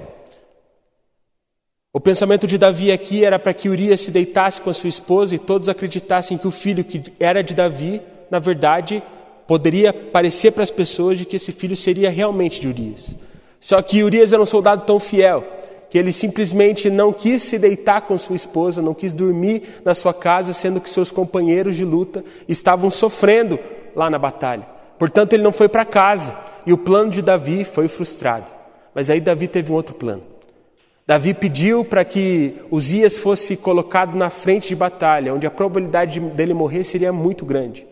O 1.93 1.99
pensamento 1.99 2.45
de 2.45 2.57
Davi 2.57 2.91
aqui 2.91 3.25
era 3.25 3.39
para 3.39 3.53
que 3.53 3.69
Urias 3.69 4.01
se 4.01 4.11
deitasse 4.11 4.61
com 4.61 4.69
a 4.69 4.73
sua 4.73 4.89
esposa 4.89 5.33
e 5.33 5.39
todos 5.39 5.69
acreditassem 5.69 6.37
que 6.37 6.47
o 6.47 6.51
filho 6.51 6.83
que 6.83 7.01
era 7.19 7.41
de 7.41 7.55
Davi, 7.55 8.01
na 8.29 8.37
verdade, 8.37 9.01
poderia 9.47 9.91
parecer 9.91 10.51
para 10.51 10.63
as 10.63 10.69
pessoas 10.69 11.17
de 11.17 11.25
que 11.25 11.37
esse 11.37 11.51
filho 11.51 11.75
seria 11.75 12.09
realmente 12.09 12.59
de 12.59 12.67
Urias. 12.67 13.15
Só 13.59 13.81
que 13.81 14.03
Urias 14.03 14.31
era 14.31 14.41
um 14.41 14.45
soldado 14.45 14.85
tão 14.85 14.99
fiel 14.99 15.43
que 15.89 15.97
ele 15.97 16.11
simplesmente 16.11 16.89
não 16.89 17.13
quis 17.13 17.41
se 17.41 17.57
deitar 17.57 18.01
com 18.01 18.17
sua 18.17 18.35
esposa, 18.35 18.81
não 18.81 18.93
quis 18.93 19.13
dormir 19.13 19.81
na 19.85 19.95
sua 19.95 20.13
casa, 20.13 20.53
sendo 20.53 20.81
que 20.81 20.89
seus 20.89 21.11
companheiros 21.11 21.75
de 21.75 21.85
luta 21.85 22.23
estavam 22.47 22.89
sofrendo 22.89 23.57
lá 23.95 24.09
na 24.09 24.19
batalha. 24.19 24.67
Portanto, 24.99 25.33
ele 25.33 25.43
não 25.43 25.51
foi 25.51 25.69
para 25.69 25.85
casa 25.85 26.35
e 26.65 26.73
o 26.73 26.77
plano 26.77 27.09
de 27.09 27.21
Davi 27.21 27.63
foi 27.63 27.87
frustrado. 27.87 28.51
Mas 28.93 29.09
aí 29.09 29.21
Davi 29.21 29.47
teve 29.47 29.71
um 29.71 29.75
outro 29.75 29.95
plano. 29.95 30.23
Davi 31.05 31.33
pediu 31.33 31.85
para 31.85 32.03
que 32.03 32.55
Uzias 32.69 33.17
fosse 33.17 33.55
colocado 33.55 34.17
na 34.17 34.29
frente 34.29 34.67
de 34.67 34.75
batalha, 34.75 35.33
onde 35.33 35.47
a 35.47 35.51
probabilidade 35.51 36.19
dele 36.19 36.53
morrer 36.53 36.83
seria 36.83 37.13
muito 37.13 37.45
grande. 37.45 37.87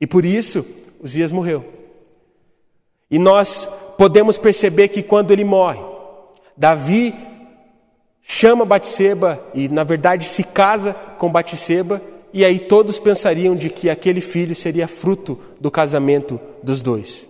E 0.00 0.06
por 0.06 0.24
isso, 0.24 0.64
Uzias 1.02 1.30
morreu. 1.30 1.64
E 3.10 3.18
nós 3.18 3.68
podemos 3.98 4.38
perceber 4.38 4.88
que 4.88 5.02
quando 5.02 5.30
ele 5.30 5.44
morre, 5.44 5.91
Davi 6.56 7.14
chama 8.22 8.64
Batseba 8.64 9.42
e, 9.54 9.68
na 9.68 9.84
verdade, 9.84 10.28
se 10.28 10.44
casa 10.44 10.94
com 11.18 11.30
Batseba, 11.30 12.00
e 12.32 12.44
aí 12.44 12.58
todos 12.58 12.98
pensariam 12.98 13.54
de 13.54 13.68
que 13.68 13.90
aquele 13.90 14.20
filho 14.20 14.54
seria 14.54 14.88
fruto 14.88 15.38
do 15.60 15.70
casamento 15.70 16.40
dos 16.62 16.82
dois. 16.82 17.28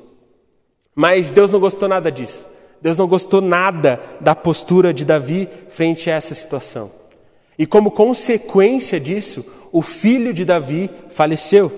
Mas 0.94 1.30
Deus 1.30 1.50
não 1.50 1.58
gostou 1.58 1.88
nada 1.88 2.10
disso. 2.12 2.46
Deus 2.80 2.98
não 2.98 3.06
gostou 3.06 3.40
nada 3.40 4.00
da 4.20 4.34
postura 4.34 4.92
de 4.92 5.04
Davi 5.04 5.48
frente 5.68 6.10
a 6.10 6.14
essa 6.14 6.34
situação. 6.34 6.90
E 7.58 7.66
como 7.66 7.90
consequência 7.90 8.98
disso, 8.98 9.44
o 9.70 9.82
filho 9.82 10.34
de 10.34 10.44
Davi 10.44 10.90
faleceu. 11.08 11.72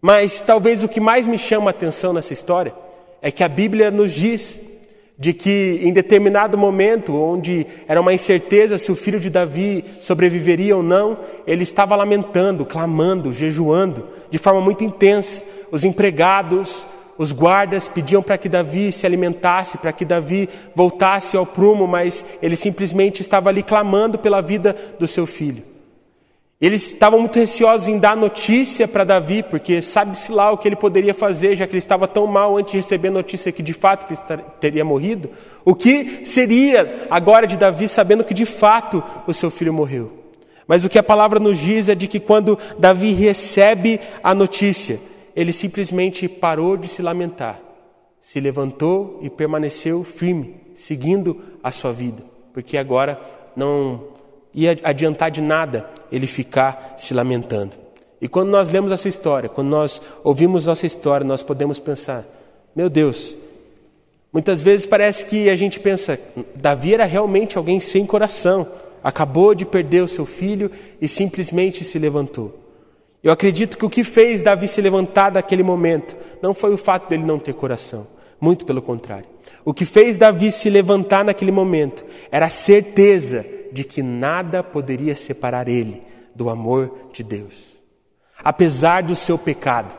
Mas 0.00 0.40
talvez 0.40 0.84
o 0.84 0.88
que 0.88 1.00
mais 1.00 1.26
me 1.26 1.38
chama 1.38 1.70
a 1.70 1.72
atenção 1.72 2.12
nessa 2.12 2.32
história 2.32 2.74
é 3.20 3.30
que 3.30 3.42
a 3.42 3.48
Bíblia 3.48 3.90
nos 3.90 4.12
diz 4.12 4.60
de 5.18 5.32
que 5.32 5.80
em 5.82 5.92
determinado 5.92 6.58
momento, 6.58 7.14
onde 7.16 7.66
era 7.88 8.00
uma 8.00 8.12
incerteza 8.12 8.76
se 8.76 8.92
o 8.92 8.96
filho 8.96 9.18
de 9.18 9.30
Davi 9.30 9.84
sobreviveria 9.98 10.76
ou 10.76 10.82
não, 10.82 11.18
ele 11.46 11.62
estava 11.62 11.96
lamentando, 11.96 12.66
clamando, 12.66 13.32
jejuando, 13.32 14.06
de 14.30 14.38
forma 14.38 14.60
muito 14.60 14.84
intensa. 14.84 15.42
Os 15.70 15.84
empregados, 15.84 16.86
os 17.16 17.32
guardas 17.32 17.88
pediam 17.88 18.22
para 18.22 18.36
que 18.36 18.48
Davi 18.48 18.92
se 18.92 19.06
alimentasse, 19.06 19.78
para 19.78 19.92
que 19.92 20.04
Davi 20.04 20.50
voltasse 20.74 21.36
ao 21.36 21.46
prumo, 21.46 21.86
mas 21.86 22.24
ele 22.42 22.56
simplesmente 22.56 23.22
estava 23.22 23.48
ali 23.48 23.62
clamando 23.62 24.18
pela 24.18 24.42
vida 24.42 24.76
do 24.98 25.08
seu 25.08 25.26
filho. 25.26 25.75
Eles 26.58 26.86
estavam 26.86 27.20
muito 27.20 27.38
receosos 27.38 27.86
em 27.86 27.98
dar 27.98 28.16
notícia 28.16 28.88
para 28.88 29.04
Davi, 29.04 29.42
porque 29.42 29.82
sabe-se 29.82 30.32
lá 30.32 30.50
o 30.50 30.56
que 30.56 30.66
ele 30.66 30.76
poderia 30.76 31.12
fazer, 31.12 31.54
já 31.54 31.66
que 31.66 31.72
ele 31.72 31.78
estava 31.78 32.08
tão 32.08 32.26
mal 32.26 32.56
antes 32.56 32.72
de 32.72 32.78
receber 32.78 33.10
notícia 33.10 33.52
que 33.52 33.62
de 33.62 33.74
fato 33.74 34.06
ele 34.10 34.42
teria 34.58 34.84
morrido. 34.84 35.30
O 35.66 35.74
que 35.74 36.24
seria 36.24 37.06
agora 37.10 37.46
de 37.46 37.58
Davi 37.58 37.86
sabendo 37.86 38.24
que 38.24 38.32
de 38.32 38.46
fato 38.46 39.04
o 39.26 39.34
seu 39.34 39.50
filho 39.50 39.72
morreu? 39.72 40.10
Mas 40.66 40.82
o 40.82 40.88
que 40.88 40.98
a 40.98 41.02
palavra 41.02 41.38
nos 41.38 41.58
diz 41.58 41.90
é 41.90 41.94
de 41.94 42.08
que 42.08 42.18
quando 42.18 42.58
Davi 42.78 43.12
recebe 43.12 44.00
a 44.22 44.34
notícia, 44.34 44.98
ele 45.36 45.52
simplesmente 45.52 46.26
parou 46.26 46.78
de 46.78 46.88
se 46.88 47.02
lamentar, 47.02 47.60
se 48.18 48.40
levantou 48.40 49.18
e 49.20 49.28
permaneceu 49.28 50.02
firme, 50.02 50.56
seguindo 50.74 51.38
a 51.62 51.70
sua 51.70 51.92
vida, 51.92 52.24
porque 52.54 52.78
agora 52.78 53.20
não 53.54 54.15
ia 54.56 54.78
adiantar 54.82 55.30
de 55.30 55.42
nada 55.42 55.88
ele 56.10 56.26
ficar 56.26 56.94
se 56.96 57.12
lamentando. 57.12 57.72
E 58.20 58.26
quando 58.26 58.48
nós 58.48 58.70
lemos 58.70 58.90
essa 58.90 59.08
história, 59.08 59.48
quando 59.48 59.68
nós 59.68 60.00
ouvimos 60.24 60.66
essa 60.66 60.86
história, 60.86 61.26
nós 61.26 61.42
podemos 61.42 61.78
pensar: 61.78 62.24
meu 62.74 62.88
Deus, 62.88 63.36
muitas 64.32 64.62
vezes 64.62 64.86
parece 64.86 65.26
que 65.26 65.50
a 65.50 65.54
gente 65.54 65.78
pensa, 65.78 66.18
Davi 66.58 66.94
era 66.94 67.04
realmente 67.04 67.58
alguém 67.58 67.78
sem 67.78 68.06
coração, 68.06 68.66
acabou 69.04 69.54
de 69.54 69.66
perder 69.66 70.02
o 70.02 70.08
seu 70.08 70.24
filho 70.24 70.70
e 71.00 71.06
simplesmente 71.06 71.84
se 71.84 71.98
levantou. 71.98 72.62
Eu 73.22 73.32
acredito 73.32 73.76
que 73.76 73.84
o 73.84 73.90
que 73.90 74.04
fez 74.04 74.42
Davi 74.42 74.68
se 74.68 74.80
levantar 74.80 75.30
daquele 75.30 75.62
momento 75.62 76.16
não 76.40 76.54
foi 76.54 76.72
o 76.72 76.78
fato 76.78 77.10
dele 77.10 77.24
não 77.24 77.38
ter 77.38 77.52
coração, 77.52 78.06
muito 78.40 78.64
pelo 78.64 78.80
contrário. 78.80 79.26
O 79.64 79.74
que 79.74 79.84
fez 79.84 80.16
Davi 80.16 80.52
se 80.52 80.70
levantar 80.70 81.24
naquele 81.24 81.50
momento 81.50 82.04
era 82.30 82.46
a 82.46 82.50
certeza 82.50 83.44
de 83.76 83.84
que 83.84 84.02
nada 84.02 84.62
poderia 84.62 85.14
separar 85.14 85.68
ele 85.68 86.02
do 86.34 86.48
amor 86.48 87.10
de 87.12 87.22
Deus. 87.22 87.76
Apesar 88.42 89.02
do 89.02 89.14
seu 89.14 89.36
pecado, 89.36 89.94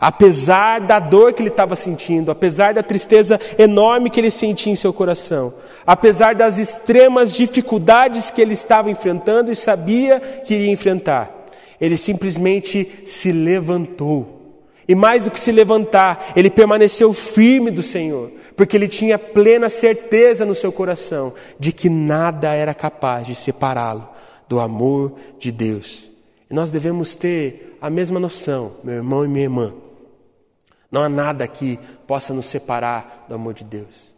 apesar 0.00 0.80
da 0.80 0.98
dor 0.98 1.34
que 1.34 1.42
ele 1.42 1.50
estava 1.50 1.76
sentindo, 1.76 2.30
apesar 2.30 2.72
da 2.72 2.82
tristeza 2.82 3.38
enorme 3.58 4.08
que 4.08 4.18
ele 4.18 4.30
sentia 4.30 4.72
em 4.72 4.76
seu 4.76 4.94
coração, 4.94 5.52
apesar 5.86 6.34
das 6.34 6.58
extremas 6.58 7.34
dificuldades 7.34 8.30
que 8.30 8.40
ele 8.40 8.54
estava 8.54 8.90
enfrentando 8.90 9.52
e 9.52 9.56
sabia 9.56 10.18
que 10.20 10.54
iria 10.54 10.72
enfrentar, 10.72 11.30
ele 11.78 11.98
simplesmente 11.98 13.02
se 13.04 13.30
levantou. 13.30 14.36
E 14.88 14.94
mais 14.94 15.24
do 15.24 15.30
que 15.30 15.38
se 15.38 15.52
levantar, 15.52 16.32
ele 16.34 16.48
permaneceu 16.48 17.12
firme 17.12 17.70
do 17.70 17.82
Senhor, 17.82 18.32
porque 18.58 18.76
ele 18.76 18.88
tinha 18.88 19.16
plena 19.16 19.70
certeza 19.70 20.44
no 20.44 20.52
seu 20.52 20.72
coração 20.72 21.32
de 21.60 21.72
que 21.72 21.88
nada 21.88 22.52
era 22.52 22.74
capaz 22.74 23.24
de 23.24 23.36
separá-lo 23.36 24.08
do 24.48 24.58
amor 24.58 25.14
de 25.38 25.52
Deus. 25.52 26.10
E 26.50 26.54
nós 26.54 26.68
devemos 26.68 27.14
ter 27.14 27.78
a 27.80 27.88
mesma 27.88 28.18
noção, 28.18 28.72
meu 28.82 28.96
irmão 28.96 29.24
e 29.24 29.28
minha 29.28 29.44
irmã. 29.44 29.72
Não 30.90 31.04
há 31.04 31.08
nada 31.08 31.46
que 31.46 31.78
possa 32.04 32.34
nos 32.34 32.46
separar 32.46 33.26
do 33.28 33.36
amor 33.36 33.54
de 33.54 33.62
Deus. 33.62 34.08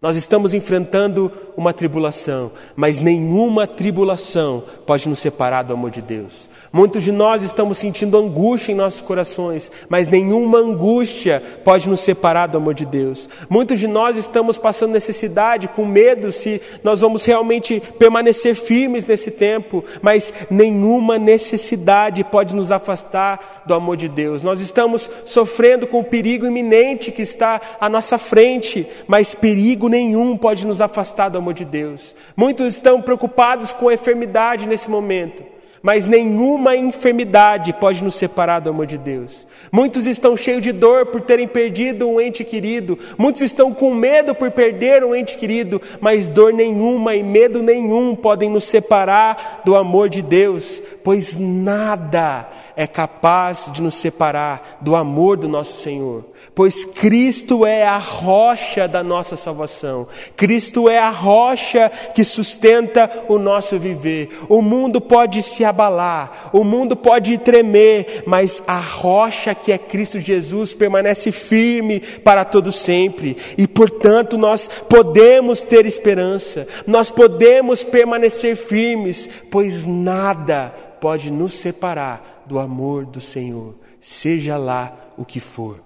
Nós 0.00 0.16
estamos 0.16 0.54
enfrentando 0.54 1.32
uma 1.56 1.72
tribulação, 1.72 2.52
mas 2.76 3.00
nenhuma 3.00 3.66
tribulação 3.66 4.62
pode 4.86 5.08
nos 5.08 5.18
separar 5.18 5.62
do 5.62 5.74
amor 5.74 5.90
de 5.90 6.02
Deus. 6.02 6.48
Muitos 6.72 7.04
de 7.04 7.12
nós 7.12 7.42
estamos 7.42 7.76
sentindo 7.76 8.16
angústia 8.16 8.72
em 8.72 8.74
nossos 8.74 9.02
corações, 9.02 9.70
mas 9.90 10.08
nenhuma 10.08 10.56
angústia 10.56 11.42
pode 11.62 11.86
nos 11.86 12.00
separar 12.00 12.46
do 12.46 12.56
amor 12.56 12.72
de 12.72 12.86
Deus. 12.86 13.28
Muitos 13.50 13.78
de 13.78 13.86
nós 13.86 14.16
estamos 14.16 14.56
passando 14.56 14.92
necessidade, 14.92 15.68
com 15.68 15.84
medo 15.84 16.32
se 16.32 16.62
nós 16.82 17.02
vamos 17.02 17.26
realmente 17.26 17.82
permanecer 17.98 18.54
firmes 18.54 19.04
nesse 19.04 19.30
tempo, 19.30 19.84
mas 20.00 20.32
nenhuma 20.50 21.18
necessidade 21.18 22.24
pode 22.24 22.56
nos 22.56 22.72
afastar 22.72 23.64
do 23.66 23.74
amor 23.74 23.98
de 23.98 24.08
Deus. 24.08 24.42
Nós 24.42 24.58
estamos 24.58 25.10
sofrendo 25.26 25.86
com 25.86 26.00
o 26.00 26.04
perigo 26.04 26.46
iminente 26.46 27.12
que 27.12 27.20
está 27.20 27.60
à 27.78 27.86
nossa 27.86 28.16
frente, 28.16 28.88
mas 29.06 29.34
perigo 29.34 29.90
nenhum 29.90 30.38
pode 30.38 30.66
nos 30.66 30.80
afastar 30.80 31.28
do 31.28 31.36
amor 31.36 31.52
de 31.52 31.66
Deus. 31.66 32.14
Muitos 32.34 32.74
estão 32.74 33.02
preocupados 33.02 33.74
com 33.74 33.90
a 33.90 33.94
enfermidade 33.94 34.66
nesse 34.66 34.88
momento 34.88 35.51
mas 35.82 36.06
nenhuma 36.06 36.76
enfermidade 36.76 37.72
pode 37.72 38.04
nos 38.04 38.14
separar 38.14 38.60
do 38.60 38.70
amor 38.70 38.86
de 38.86 38.96
Deus. 38.96 39.46
Muitos 39.70 40.06
estão 40.06 40.36
cheios 40.36 40.62
de 40.62 40.72
dor 40.72 41.06
por 41.06 41.20
terem 41.20 41.48
perdido 41.48 42.08
um 42.08 42.20
ente 42.20 42.44
querido, 42.44 42.98
muitos 43.18 43.42
estão 43.42 43.72
com 43.72 43.94
medo 43.94 44.34
por 44.34 44.50
perder 44.50 45.02
um 45.04 45.14
ente 45.14 45.36
querido, 45.36 45.80
mas 46.00 46.28
dor 46.28 46.52
nenhuma 46.52 47.14
e 47.14 47.22
medo 47.22 47.62
nenhum 47.62 48.14
podem 48.14 48.48
nos 48.48 48.64
separar 48.64 49.62
do 49.64 49.74
amor 49.74 50.08
de 50.08 50.22
Deus, 50.22 50.82
pois 51.02 51.36
nada 51.36 52.48
é 52.76 52.86
capaz 52.86 53.70
de 53.72 53.82
nos 53.82 53.94
separar 53.94 54.78
do 54.80 54.96
amor 54.96 55.36
do 55.36 55.48
nosso 55.48 55.80
Senhor, 55.82 56.24
pois 56.54 56.84
Cristo 56.84 57.64
é 57.66 57.84
a 57.84 57.98
rocha 57.98 58.86
da 58.88 59.02
nossa 59.02 59.36
salvação, 59.36 60.06
Cristo 60.36 60.88
é 60.88 60.98
a 60.98 61.10
rocha 61.10 61.90
que 62.14 62.24
sustenta 62.24 63.24
o 63.28 63.38
nosso 63.38 63.78
viver. 63.78 64.30
O 64.48 64.62
mundo 64.62 65.00
pode 65.00 65.42
se 65.42 65.64
abalar, 65.64 66.50
o 66.52 66.64
mundo 66.64 66.96
pode 66.96 67.38
tremer, 67.38 68.24
mas 68.26 68.62
a 68.66 68.78
rocha 68.78 69.54
que 69.54 69.72
é 69.72 69.78
Cristo 69.78 70.20
Jesus 70.20 70.74
permanece 70.74 71.32
firme 71.32 72.00
para 72.00 72.44
todo 72.44 72.72
sempre, 72.72 73.36
e 73.56 73.66
portanto 73.66 74.38
nós 74.38 74.68
podemos 74.88 75.64
ter 75.64 75.86
esperança, 75.86 76.66
nós 76.86 77.10
podemos 77.10 77.84
permanecer 77.84 78.56
firmes, 78.56 79.28
pois 79.50 79.84
nada 79.84 80.74
pode 81.00 81.30
nos 81.30 81.54
separar 81.54 82.31
do 82.46 82.58
amor 82.58 83.06
do 83.06 83.20
Senhor, 83.20 83.74
seja 84.00 84.56
lá 84.56 84.96
o 85.16 85.24
que 85.24 85.40
for. 85.40 85.82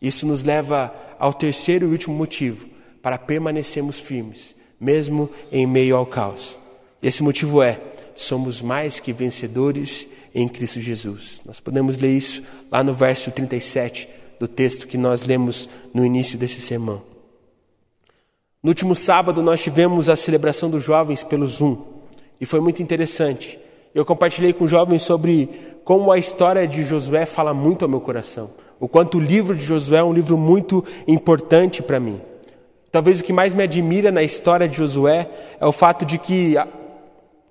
Isso 0.00 0.26
nos 0.26 0.44
leva 0.44 0.94
ao 1.18 1.32
terceiro 1.32 1.86
e 1.86 1.92
último 1.92 2.14
motivo 2.14 2.66
para 3.02 3.18
permanecermos 3.18 3.98
firmes, 3.98 4.54
mesmo 4.78 5.30
em 5.50 5.66
meio 5.66 5.96
ao 5.96 6.06
caos. 6.06 6.58
Esse 7.02 7.22
motivo 7.22 7.62
é 7.62 7.80
somos 8.14 8.62
mais 8.62 8.98
que 8.98 9.12
vencedores 9.12 10.08
em 10.34 10.48
Cristo 10.48 10.80
Jesus. 10.80 11.40
Nós 11.44 11.60
podemos 11.60 11.98
ler 11.98 12.16
isso 12.16 12.42
lá 12.70 12.82
no 12.82 12.92
verso 12.92 13.30
37 13.30 14.08
do 14.38 14.46
texto 14.46 14.86
que 14.86 14.98
nós 14.98 15.22
lemos 15.22 15.68
no 15.94 16.04
início 16.04 16.38
desse 16.38 16.60
sermão. 16.60 17.02
No 18.62 18.70
último 18.70 18.94
sábado 18.94 19.42
nós 19.42 19.62
tivemos 19.62 20.08
a 20.08 20.16
celebração 20.16 20.68
dos 20.68 20.82
jovens 20.82 21.22
pelo 21.22 21.46
Zoom 21.46 21.82
e 22.40 22.44
foi 22.44 22.60
muito 22.60 22.82
interessante. 22.82 23.58
Eu 23.96 24.04
compartilhei 24.04 24.52
com 24.52 24.68
jovens 24.68 25.00
sobre 25.00 25.48
como 25.82 26.12
a 26.12 26.18
história 26.18 26.68
de 26.68 26.82
Josué 26.82 27.24
fala 27.24 27.54
muito 27.54 27.82
ao 27.82 27.88
meu 27.88 27.98
coração. 27.98 28.50
O 28.78 28.86
quanto 28.86 29.16
o 29.16 29.20
livro 29.20 29.56
de 29.56 29.64
Josué 29.64 30.00
é 30.00 30.04
um 30.04 30.12
livro 30.12 30.36
muito 30.36 30.84
importante 31.08 31.82
para 31.82 31.98
mim. 31.98 32.20
Talvez 32.92 33.20
o 33.20 33.24
que 33.24 33.32
mais 33.32 33.54
me 33.54 33.62
admira 33.62 34.12
na 34.12 34.22
história 34.22 34.68
de 34.68 34.76
Josué 34.76 35.26
é 35.58 35.64
o 35.64 35.72
fato 35.72 36.04
de 36.04 36.18
que 36.18 36.56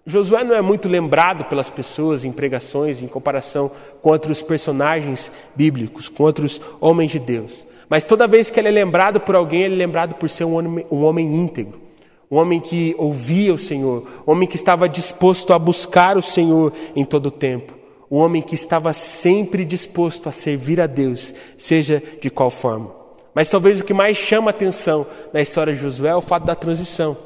Josué 0.05 0.43
não 0.43 0.53
é 0.53 0.61
muito 0.61 0.87
lembrado 0.87 1.45
pelas 1.45 1.67
pessoas 1.67 2.23
em 2.23 2.31
pregações 2.31 3.01
em 3.01 3.07
comparação 3.07 3.71
com 3.99 4.11
outros 4.11 4.43
personagens 4.43 5.31
bíblicos, 5.55 6.09
com 6.09 6.21
outros 6.21 6.61
homens 6.79 7.09
de 7.09 7.17
Deus. 7.17 7.65
Mas 7.89 8.05
toda 8.05 8.27
vez 8.27 8.51
que 8.51 8.59
ele 8.59 8.67
é 8.67 8.71
lembrado 8.71 9.19
por 9.19 9.33
alguém, 9.33 9.63
ele 9.63 9.73
é 9.73 9.77
lembrado 9.79 10.13
por 10.13 10.29
ser 10.29 10.43
um 10.43 10.53
homem, 10.53 10.85
um 10.91 11.03
homem 11.05 11.25
íntegro, 11.25 11.84
um 12.29 12.37
homem 12.37 12.59
que 12.59 12.95
ouvia 12.97 13.53
o 13.53 13.57
Senhor, 13.57 14.07
um 14.25 14.31
homem 14.31 14.47
que 14.47 14.55
estava 14.55 14.89
disposto 14.89 15.53
a 15.53 15.59
buscar 15.59 16.17
o 16.17 16.21
Senhor 16.21 16.73
em 16.95 17.05
todo 17.05 17.27
o 17.27 17.31
tempo, 17.31 17.73
um 18.09 18.17
homem 18.17 18.41
que 18.41 18.55
estava 18.55 18.93
sempre 18.93 19.65
disposto 19.65 20.29
a 20.29 20.31
servir 20.31 20.79
a 20.79 20.87
Deus, 20.87 21.33
seja 21.57 22.01
de 22.21 22.29
qual 22.29 22.49
forma. 22.49 22.91
Mas 23.33 23.49
talvez 23.49 23.81
o 23.81 23.83
que 23.83 23.93
mais 23.93 24.17
chama 24.17 24.49
atenção 24.49 25.05
na 25.33 25.41
história 25.41 25.73
de 25.73 25.79
Josué 25.79 26.11
é 26.11 26.15
o 26.15 26.21
fato 26.21 26.45
da 26.45 26.55
transição. 26.55 27.17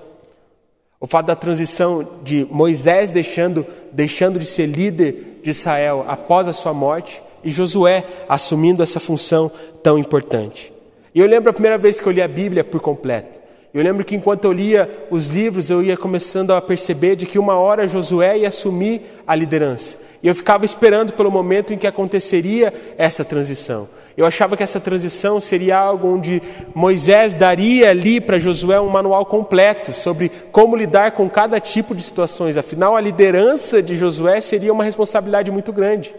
O 0.99 1.07
fato 1.07 1.27
da 1.27 1.35
transição 1.35 2.17
de 2.23 2.45
Moisés 2.49 3.11
deixando, 3.11 3.65
deixando 3.91 4.39
de 4.39 4.45
ser 4.45 4.65
líder 4.65 5.39
de 5.43 5.49
Israel 5.49 6.03
após 6.07 6.47
a 6.47 6.53
sua 6.53 6.73
morte 6.73 7.21
e 7.43 7.49
Josué 7.49 8.03
assumindo 8.27 8.83
essa 8.83 8.99
função 8.99 9.49
tão 9.81 9.97
importante. 9.97 10.73
E 11.13 11.19
eu 11.19 11.27
lembro 11.27 11.49
a 11.49 11.53
primeira 11.53 11.77
vez 11.77 12.01
que 12.01 12.07
eu 12.07 12.11
li 12.11 12.21
a 12.21 12.27
Bíblia 12.27 12.63
por 12.63 12.81
completo. 12.81 13.39
Eu 13.71 13.83
lembro 13.83 14.03
que 14.03 14.15
enquanto 14.15 14.45
eu 14.45 14.51
lia 14.51 14.89
os 15.11 15.27
livros, 15.27 15.69
eu 15.69 15.83
ia 15.83 15.95
começando 15.95 16.51
a 16.51 16.61
perceber 16.61 17.15
de 17.15 17.27
que 17.27 17.37
uma 17.37 17.53
hora 17.59 17.87
Josué 17.87 18.39
ia 18.39 18.47
assumir 18.47 19.01
a 19.27 19.35
liderança. 19.35 19.99
E 20.23 20.27
eu 20.27 20.33
ficava 20.33 20.65
esperando 20.65 21.13
pelo 21.13 21.29
momento 21.29 21.71
em 21.71 21.77
que 21.77 21.85
aconteceria 21.85 22.73
essa 22.97 23.23
transição. 23.23 23.87
Eu 24.17 24.25
achava 24.25 24.57
que 24.57 24.63
essa 24.63 24.79
transição 24.79 25.39
seria 25.39 25.77
algo 25.77 26.15
onde 26.15 26.41
Moisés 26.73 27.35
daria 27.35 27.91
ali 27.91 28.19
para 28.19 28.39
Josué 28.39 28.81
um 28.81 28.89
manual 28.89 29.25
completo 29.25 29.93
sobre 29.93 30.29
como 30.51 30.75
lidar 30.75 31.11
com 31.11 31.29
cada 31.29 31.59
tipo 31.59 31.93
de 31.93 32.01
situações. 32.01 32.57
Afinal, 32.57 32.95
a 32.95 33.01
liderança 33.01 33.81
de 33.83 33.95
Josué 33.95 34.41
seria 34.41 34.73
uma 34.73 34.83
responsabilidade 34.83 35.51
muito 35.51 35.71
grande. 35.71 36.13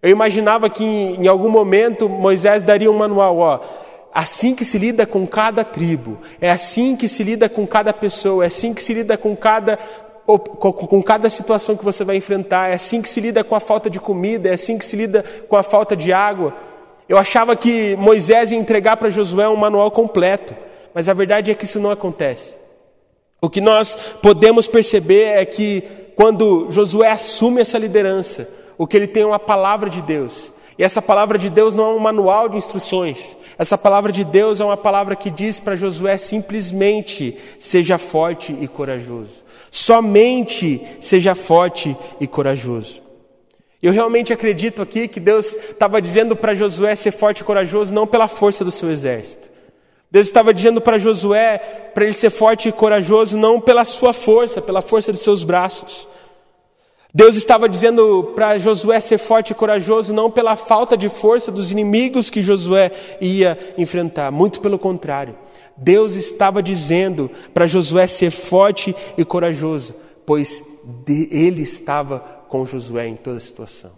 Eu 0.00 0.10
imaginava 0.10 0.70
que 0.70 0.84
em 0.84 1.26
algum 1.26 1.50
momento 1.50 2.08
Moisés 2.08 2.62
daria 2.62 2.90
um 2.90 2.96
manual, 2.96 3.38
ó, 3.38 3.60
assim 4.14 4.54
que 4.54 4.64
se 4.64 4.78
lida 4.78 5.04
com 5.04 5.26
cada 5.26 5.64
tribo, 5.64 6.18
é 6.40 6.48
assim 6.48 6.94
que 6.94 7.08
se 7.08 7.24
lida 7.24 7.48
com 7.48 7.66
cada 7.66 7.92
pessoa, 7.92 8.44
é 8.44 8.46
assim 8.46 8.72
que 8.72 8.82
se 8.82 8.94
lida 8.94 9.18
com 9.18 9.34
cada 9.34 9.76
com 10.26 11.02
cada 11.02 11.28
situação 11.28 11.76
que 11.76 11.84
você 11.84 12.02
vai 12.02 12.16
enfrentar, 12.16 12.70
é 12.70 12.74
assim 12.74 13.02
que 13.02 13.10
se 13.10 13.20
lida 13.20 13.44
com 13.44 13.54
a 13.54 13.60
falta 13.60 13.90
de 13.90 14.00
comida, 14.00 14.48
é 14.48 14.54
assim 14.54 14.78
que 14.78 14.84
se 14.84 14.96
lida 14.96 15.22
com 15.50 15.56
a 15.56 15.62
falta 15.62 15.94
de 15.94 16.14
água. 16.14 16.54
Eu 17.06 17.18
achava 17.18 17.54
que 17.54 17.94
Moisés 17.96 18.50
ia 18.50 18.56
entregar 18.56 18.96
para 18.96 19.10
Josué 19.10 19.46
um 19.50 19.56
manual 19.56 19.90
completo, 19.90 20.56
mas 20.94 21.10
a 21.10 21.12
verdade 21.12 21.50
é 21.50 21.54
que 21.54 21.66
isso 21.66 21.78
não 21.78 21.90
acontece. 21.90 22.56
O 23.42 23.50
que 23.50 23.60
nós 23.60 23.94
podemos 24.22 24.66
perceber 24.66 25.24
é 25.24 25.44
que 25.44 25.82
quando 26.16 26.70
Josué 26.70 27.10
assume 27.10 27.60
essa 27.60 27.76
liderança, 27.76 28.48
o 28.78 28.86
que 28.86 28.96
ele 28.96 29.06
tem 29.06 29.24
é 29.24 29.26
uma 29.26 29.38
palavra 29.38 29.90
de 29.90 30.00
Deus. 30.00 30.54
E 30.78 30.82
essa 30.82 31.02
palavra 31.02 31.36
de 31.36 31.50
Deus 31.50 31.74
não 31.74 31.90
é 31.90 31.94
um 31.94 31.98
manual 31.98 32.48
de 32.48 32.56
instruções. 32.56 33.36
Essa 33.58 33.78
palavra 33.78 34.10
de 34.10 34.24
Deus 34.24 34.60
é 34.60 34.64
uma 34.64 34.76
palavra 34.76 35.14
que 35.14 35.30
diz 35.30 35.60
para 35.60 35.76
Josué 35.76 36.18
simplesmente: 36.18 37.36
seja 37.58 37.98
forte 37.98 38.56
e 38.60 38.66
corajoso. 38.66 39.44
Somente 39.70 40.80
seja 41.00 41.34
forte 41.34 41.96
e 42.20 42.26
corajoso. 42.26 43.02
Eu 43.82 43.92
realmente 43.92 44.32
acredito 44.32 44.80
aqui 44.80 45.06
que 45.06 45.20
Deus 45.20 45.54
estava 45.54 46.00
dizendo 46.00 46.34
para 46.34 46.54
Josué 46.54 46.96
ser 46.96 47.12
forte 47.12 47.40
e 47.40 47.44
corajoso 47.44 47.92
não 47.92 48.06
pela 48.06 48.28
força 48.28 48.64
do 48.64 48.70
seu 48.70 48.90
exército. 48.90 49.50
Deus 50.10 50.26
estava 50.26 50.54
dizendo 50.54 50.80
para 50.80 50.96
Josué 50.96 51.58
para 51.92 52.04
ele 52.04 52.12
ser 52.12 52.30
forte 52.30 52.68
e 52.68 52.72
corajoso 52.72 53.36
não 53.36 53.60
pela 53.60 53.84
sua 53.84 54.12
força, 54.12 54.62
pela 54.62 54.80
força 54.80 55.12
dos 55.12 55.20
seus 55.20 55.42
braços. 55.42 56.08
Deus 57.16 57.36
estava 57.36 57.68
dizendo 57.68 58.32
para 58.34 58.58
Josué 58.58 58.98
ser 58.98 59.18
forte 59.18 59.52
e 59.52 59.54
corajoso 59.54 60.12
não 60.12 60.28
pela 60.28 60.56
falta 60.56 60.96
de 60.96 61.08
força 61.08 61.52
dos 61.52 61.70
inimigos 61.70 62.28
que 62.28 62.42
Josué 62.42 62.90
ia 63.20 63.56
enfrentar, 63.78 64.32
muito 64.32 64.60
pelo 64.60 64.80
contrário. 64.80 65.38
Deus 65.76 66.16
estava 66.16 66.60
dizendo 66.60 67.30
para 67.52 67.68
Josué 67.68 68.08
ser 68.08 68.32
forte 68.32 68.96
e 69.16 69.24
corajoso, 69.24 69.94
pois 70.26 70.64
ele 71.08 71.62
estava 71.62 72.18
com 72.48 72.66
Josué 72.66 73.06
em 73.06 73.14
toda 73.14 73.38
situação. 73.38 73.92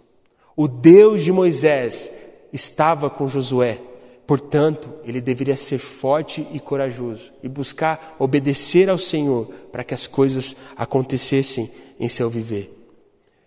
O 0.55 0.67
Deus 0.67 1.23
de 1.23 1.31
Moisés 1.31 2.11
estava 2.53 3.09
com 3.09 3.27
Josué, 3.27 3.79
portanto, 4.27 4.93
ele 5.03 5.19
deveria 5.19 5.57
ser 5.57 5.79
forte 5.79 6.47
e 6.53 6.59
corajoso 6.59 7.33
e 7.41 7.49
buscar 7.49 8.15
obedecer 8.19 8.91
ao 8.91 8.97
Senhor 8.99 9.47
para 9.71 9.83
que 9.83 9.95
as 9.95 10.05
coisas 10.05 10.55
acontecessem 10.75 11.71
em 11.99 12.07
seu 12.07 12.29
viver. 12.29 12.76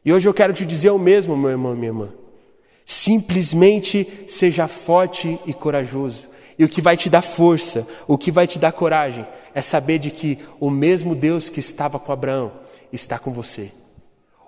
E 0.05 0.13
hoje 0.13 0.29
eu 0.29 0.35
quero 0.35 0.53
te 0.53 0.65
dizer 0.65 0.91
o 0.91 0.99
mesmo, 0.99 1.37
meu 1.37 1.51
irmão 1.51 1.75
minha 1.75 1.89
irmã. 1.89 2.09
Simplesmente 2.85 4.25
seja 4.27 4.67
forte 4.67 5.39
e 5.47 5.53
corajoso. 5.53 6.29
E 6.59 6.65
o 6.65 6.69
que 6.69 6.83
vai 6.83 6.97
te 6.97 7.09
dar 7.09 7.23
força, 7.23 7.87
o 8.07 8.19
que 8.19 8.31
vai 8.31 8.47
te 8.47 8.59
dar 8.59 8.73
coragem, 8.73 9.27
é 9.55 9.63
saber 9.63 9.99
de 9.99 10.11
que 10.11 10.39
o 10.59 10.71
mesmo 10.71 11.15
Deus 11.15 11.49
que 11.49 11.61
estava 11.61 11.99
com 11.99 12.13
Abraão 12.13 12.53
está 12.93 13.19
com 13.19 13.33
você. 13.33 13.73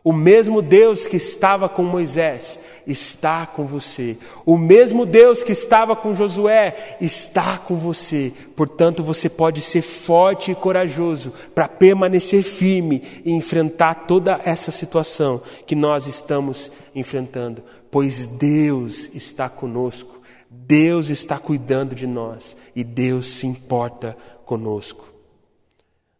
O 0.04 0.12
mesmo 0.12 0.60
Deus 0.60 1.06
que 1.06 1.16
estava 1.16 1.68
com 1.68 1.84
Moisés 1.84 2.58
está 2.84 3.46
com 3.46 3.64
você. 3.64 4.18
O 4.44 4.58
mesmo 4.58 5.06
Deus 5.06 5.44
que 5.44 5.52
estava 5.52 5.94
com 5.94 6.12
Josué 6.12 6.96
está 7.00 7.56
com 7.56 7.76
você. 7.76 8.32
Portanto, 8.56 9.04
você 9.04 9.28
pode 9.28 9.60
ser 9.60 9.82
forte 9.82 10.50
e 10.50 10.56
corajoso 10.56 11.32
para 11.54 11.68
permanecer 11.68 12.42
firme 12.42 13.22
e 13.24 13.30
enfrentar 13.30 14.06
toda 14.06 14.40
essa 14.44 14.72
situação 14.72 15.40
que 15.64 15.76
nós 15.76 16.08
estamos 16.08 16.68
enfrentando, 16.92 17.62
pois 17.88 18.26
Deus 18.26 19.08
está 19.14 19.48
conosco. 19.48 20.20
Deus 20.50 21.10
está 21.10 21.38
cuidando 21.38 21.94
de 21.94 22.06
nós 22.06 22.56
e 22.74 22.82
Deus 22.82 23.28
se 23.28 23.46
importa 23.46 24.16
conosco. 24.44 25.11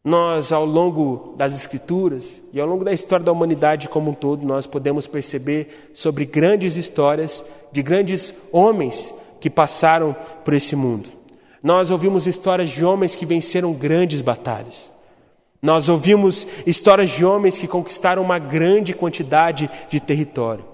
Nós, 0.05 0.51
ao 0.51 0.65
longo 0.65 1.33
das 1.37 1.55
Escrituras 1.55 2.43
e 2.53 2.61
ao 2.61 2.67
longo 2.67 2.85
da 2.85 2.93
história 2.93 3.25
da 3.25 3.31
humanidade 3.31 3.89
como 3.89 4.11
um 4.11 4.15
todo, 4.15 4.45
nós 4.45 4.67
podemos 4.67 5.07
perceber 5.07 5.91
sobre 5.95 6.25
grandes 6.25 6.77
histórias 6.77 7.45
de 7.71 7.83
grandes 7.83 8.35
homens 8.51 9.15
que 9.39 9.49
passaram 9.49 10.15
por 10.45 10.55
esse 10.55 10.75
mundo. 10.75 11.09
Nós 11.63 11.93
ouvimos 11.93 12.27
histórias 12.27 12.71
de 12.71 12.85
homens 12.85 13.15
que 13.15 13.25
venceram 13.25 13.73
grandes 13.73 14.21
batalhas. 14.21 14.91
Nós 15.63 15.89
ouvimos 15.89 16.49
histórias 16.67 17.11
de 17.11 17.25
homens 17.25 17.57
que 17.57 17.69
conquistaram 17.69 18.23
uma 18.23 18.41
grande 18.41 18.93
quantidade 18.93 19.71
de 19.89 20.01
território. 20.01 20.65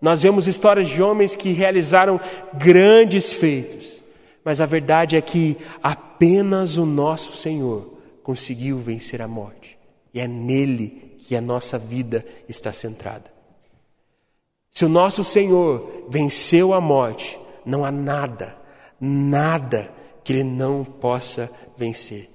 Nós 0.00 0.22
vemos 0.22 0.48
histórias 0.48 0.88
de 0.88 1.00
homens 1.00 1.36
que 1.36 1.52
realizaram 1.52 2.20
grandes 2.54 3.32
feitos. 3.32 4.02
Mas 4.44 4.60
a 4.60 4.66
verdade 4.66 5.16
é 5.16 5.20
que 5.20 5.56
apenas 5.80 6.76
o 6.76 6.84
nosso 6.84 7.36
Senhor 7.36 7.91
conseguiu 8.22 8.78
vencer 8.78 9.20
a 9.20 9.28
morte. 9.28 9.78
E 10.14 10.20
é 10.20 10.28
nele 10.28 11.16
que 11.18 11.34
a 11.34 11.40
nossa 11.40 11.78
vida 11.78 12.24
está 12.48 12.72
centrada. 12.72 13.32
Se 14.70 14.84
o 14.84 14.88
nosso 14.88 15.22
Senhor 15.22 16.06
venceu 16.08 16.72
a 16.72 16.80
morte, 16.80 17.38
não 17.64 17.84
há 17.84 17.90
nada, 17.90 18.56
nada 19.00 19.92
que 20.24 20.32
ele 20.32 20.44
não 20.44 20.84
possa 20.84 21.50
vencer. 21.76 22.30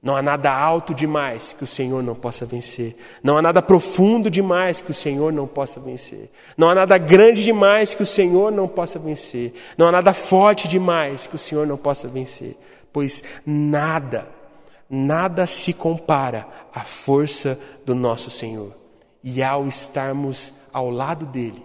Não 0.00 0.16
há 0.16 0.22
nada 0.22 0.52
alto 0.52 0.94
demais 0.94 1.52
que 1.52 1.64
o 1.64 1.66
Senhor 1.66 2.02
não 2.02 2.14
possa 2.14 2.46
vencer. 2.46 2.96
Não 3.22 3.36
há 3.36 3.42
nada 3.42 3.60
profundo 3.60 4.30
demais 4.30 4.80
que 4.80 4.92
o 4.92 4.94
Senhor 4.94 5.32
não 5.32 5.46
possa 5.46 5.80
vencer. 5.80 6.30
Não 6.56 6.70
há 6.70 6.74
nada 6.74 6.96
grande 6.98 7.42
demais 7.42 7.96
que 7.96 8.02
o 8.04 8.06
Senhor 8.06 8.52
não 8.52 8.68
possa 8.68 8.98
vencer. 8.98 9.52
Não 9.76 9.88
há 9.88 9.92
nada 9.92 10.14
forte 10.14 10.68
demais 10.68 11.26
que 11.26 11.34
o 11.34 11.38
Senhor 11.38 11.66
não 11.66 11.76
possa 11.76 12.06
vencer. 12.06 12.56
Pois 12.92 13.24
nada 13.44 14.37
nada 14.88 15.46
se 15.46 15.72
compara 15.72 16.48
à 16.72 16.80
força 16.80 17.58
do 17.84 17.94
nosso 17.94 18.30
Senhor. 18.30 18.76
E 19.22 19.42
ao 19.42 19.66
estarmos 19.68 20.54
ao 20.72 20.90
lado 20.90 21.26
dele, 21.26 21.62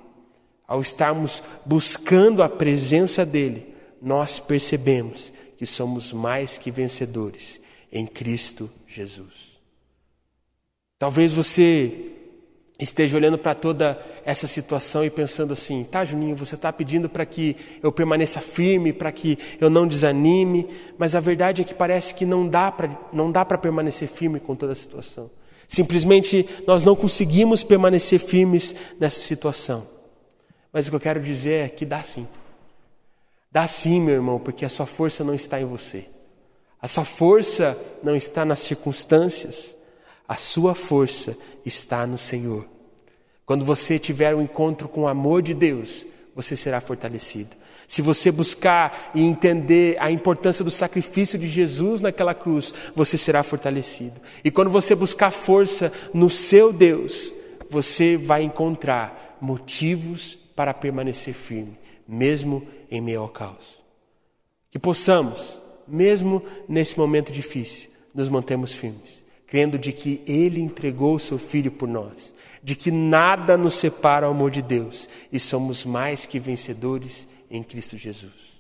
ao 0.68 0.82
estarmos 0.82 1.44
buscando 1.66 2.42
a 2.42 2.50
presença 2.50 3.26
dele, 3.26 3.74
nós 4.02 4.40
percebemos 4.40 5.32
que 5.58 5.66
somos 5.66 6.12
mais 6.12 6.58
que 6.58 6.72
vencedores 6.72 7.62
em 7.92 8.06
Cristo 8.06 8.70
Jesus. 8.88 9.54
Talvez 10.98 11.34
você 11.34 12.12
esteja 12.84 13.18
olhando 13.18 13.38
para 13.38 13.56
toda 13.56 14.00
essa 14.26 14.48
situação 14.48 15.06
e 15.06 15.10
pensando 15.10 15.54
assim: 15.54 15.84
tá, 15.84 16.04
Juninho, 16.04 16.36
você 16.36 16.56
está 16.56 16.72
pedindo 16.72 17.08
para 17.10 17.26
que 17.26 17.56
eu 17.82 17.92
permaneça 17.92 18.42
firme, 18.42 18.94
para 18.94 19.12
que 19.12 19.38
eu 19.60 19.70
não 19.70 19.88
desanime, 19.88 20.68
mas 20.98 21.16
a 21.16 21.20
verdade 21.20 21.62
é 21.62 21.66
que 21.66 21.74
parece 21.74 22.14
que 22.14 22.26
não 22.26 22.48
dá 22.48 22.72
para 22.72 23.58
permanecer 23.58 24.08
firme 24.08 24.40
com 24.40 24.56
toda 24.56 24.74
a 24.74 24.76
situação. 24.76 25.30
Simplesmente 25.68 26.48
nós 26.68 26.84
não 26.84 26.96
conseguimos 26.96 27.64
permanecer 27.64 28.20
firmes 28.20 28.76
nessa 29.00 29.22
situação. 29.22 29.88
Mas 30.72 30.88
o 30.88 30.90
que 30.90 30.96
eu 30.96 31.00
quero 31.00 31.20
dizer 31.20 31.66
é 31.66 31.70
que 31.70 31.86
dá 31.86 32.04
sim. 32.04 32.28
Dá 33.52 33.68
sim, 33.68 34.02
meu 34.02 34.16
irmão, 34.16 34.40
porque 34.40 34.66
a 34.66 34.70
sua 34.70 34.86
força 34.88 35.24
não 35.24 35.34
está 35.34 35.62
em 35.62 35.66
você. 35.66 36.06
A 36.82 36.88
sua 36.88 37.06
força 37.06 37.78
não 38.02 38.16
está 38.16 38.44
nas 38.44 38.60
circunstâncias. 38.60 39.78
A 40.28 40.36
sua 40.36 40.74
força 40.74 41.38
está 41.66 42.08
no 42.08 42.18
Senhor. 42.18 42.68
Quando 43.46 43.66
você 43.66 44.00
tiver 44.00 44.34
um 44.36 44.42
encontro 44.42 44.88
com 44.88 45.02
o 45.02 45.08
amor 45.08 45.42
de 45.42 45.54
Deus, 45.54 46.06
você 46.36 46.56
será 46.56 46.82
fortalecido. 46.82 47.56
Se 47.88 48.02
você 48.02 48.32
buscar 48.32 49.12
e 49.14 49.22
entender 49.22 49.98
a 50.00 50.10
importância 50.10 50.64
do 50.64 50.72
sacrifício 50.72 51.38
de 51.38 51.48
Jesus 51.48 52.02
naquela 52.02 52.34
cruz, 52.34 52.74
você 52.96 53.18
será 53.18 53.44
fortalecido. 53.44 54.20
E 54.44 54.50
quando 54.50 54.72
você 54.72 54.96
buscar 54.96 55.32
força 55.32 55.92
no 56.14 56.30
seu 56.30 56.72
Deus, 56.72 57.34
você 57.70 58.18
vai 58.18 58.44
encontrar 58.44 59.38
motivos 59.42 60.38
para 60.56 60.74
permanecer 60.74 61.34
firme, 61.34 61.78
mesmo 62.08 62.66
em 62.90 63.02
meio 63.02 63.22
ao 63.22 63.30
caos. 63.30 63.84
Que 64.72 64.80
possamos, 64.80 65.60
mesmo 65.88 66.42
nesse 66.68 66.98
momento 66.98 67.32
difícil, 67.32 67.90
nos 68.16 68.30
mantermos 68.30 68.72
firmes 68.72 69.24
crendo 69.54 69.78
de 69.78 69.94
que 69.94 70.20
Ele 70.26 70.60
entregou 70.60 71.14
o 71.14 71.20
Seu 71.20 71.38
Filho 71.38 71.70
por 71.70 71.88
nós, 71.88 72.34
de 72.64 72.76
que 72.76 72.90
nada 72.90 73.58
nos 73.58 73.74
separa 73.74 74.26
ao 74.26 74.32
amor 74.32 74.50
de 74.50 74.62
Deus 74.62 75.10
e 75.32 75.40
somos 75.40 75.86
mais 75.86 76.26
que 76.26 76.40
vencedores 76.40 77.28
em 77.52 77.62
Cristo 77.62 77.98
Jesus. 77.98 78.54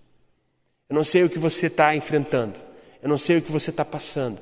Eu 0.89 0.95
não 0.95 1.03
sei 1.03 1.23
o 1.23 1.29
que 1.29 1.39
você 1.39 1.67
está 1.67 1.95
enfrentando, 1.95 2.55
eu 3.01 3.07
não 3.07 3.17
sei 3.17 3.37
o 3.37 3.41
que 3.41 3.51
você 3.51 3.69
está 3.69 3.85
passando. 3.85 4.39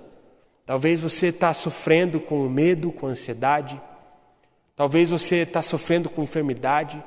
Talvez 0.65 0.99
você 0.99 1.27
está 1.27 1.53
sofrendo 1.53 2.19
com 2.19 2.49
medo, 2.49 2.91
com 2.91 3.07
ansiedade, 3.07 3.79
talvez 4.75 5.09
você 5.09 5.37
está 5.37 5.61
sofrendo 5.61 6.09
com 6.09 6.23
enfermidade, 6.23 7.01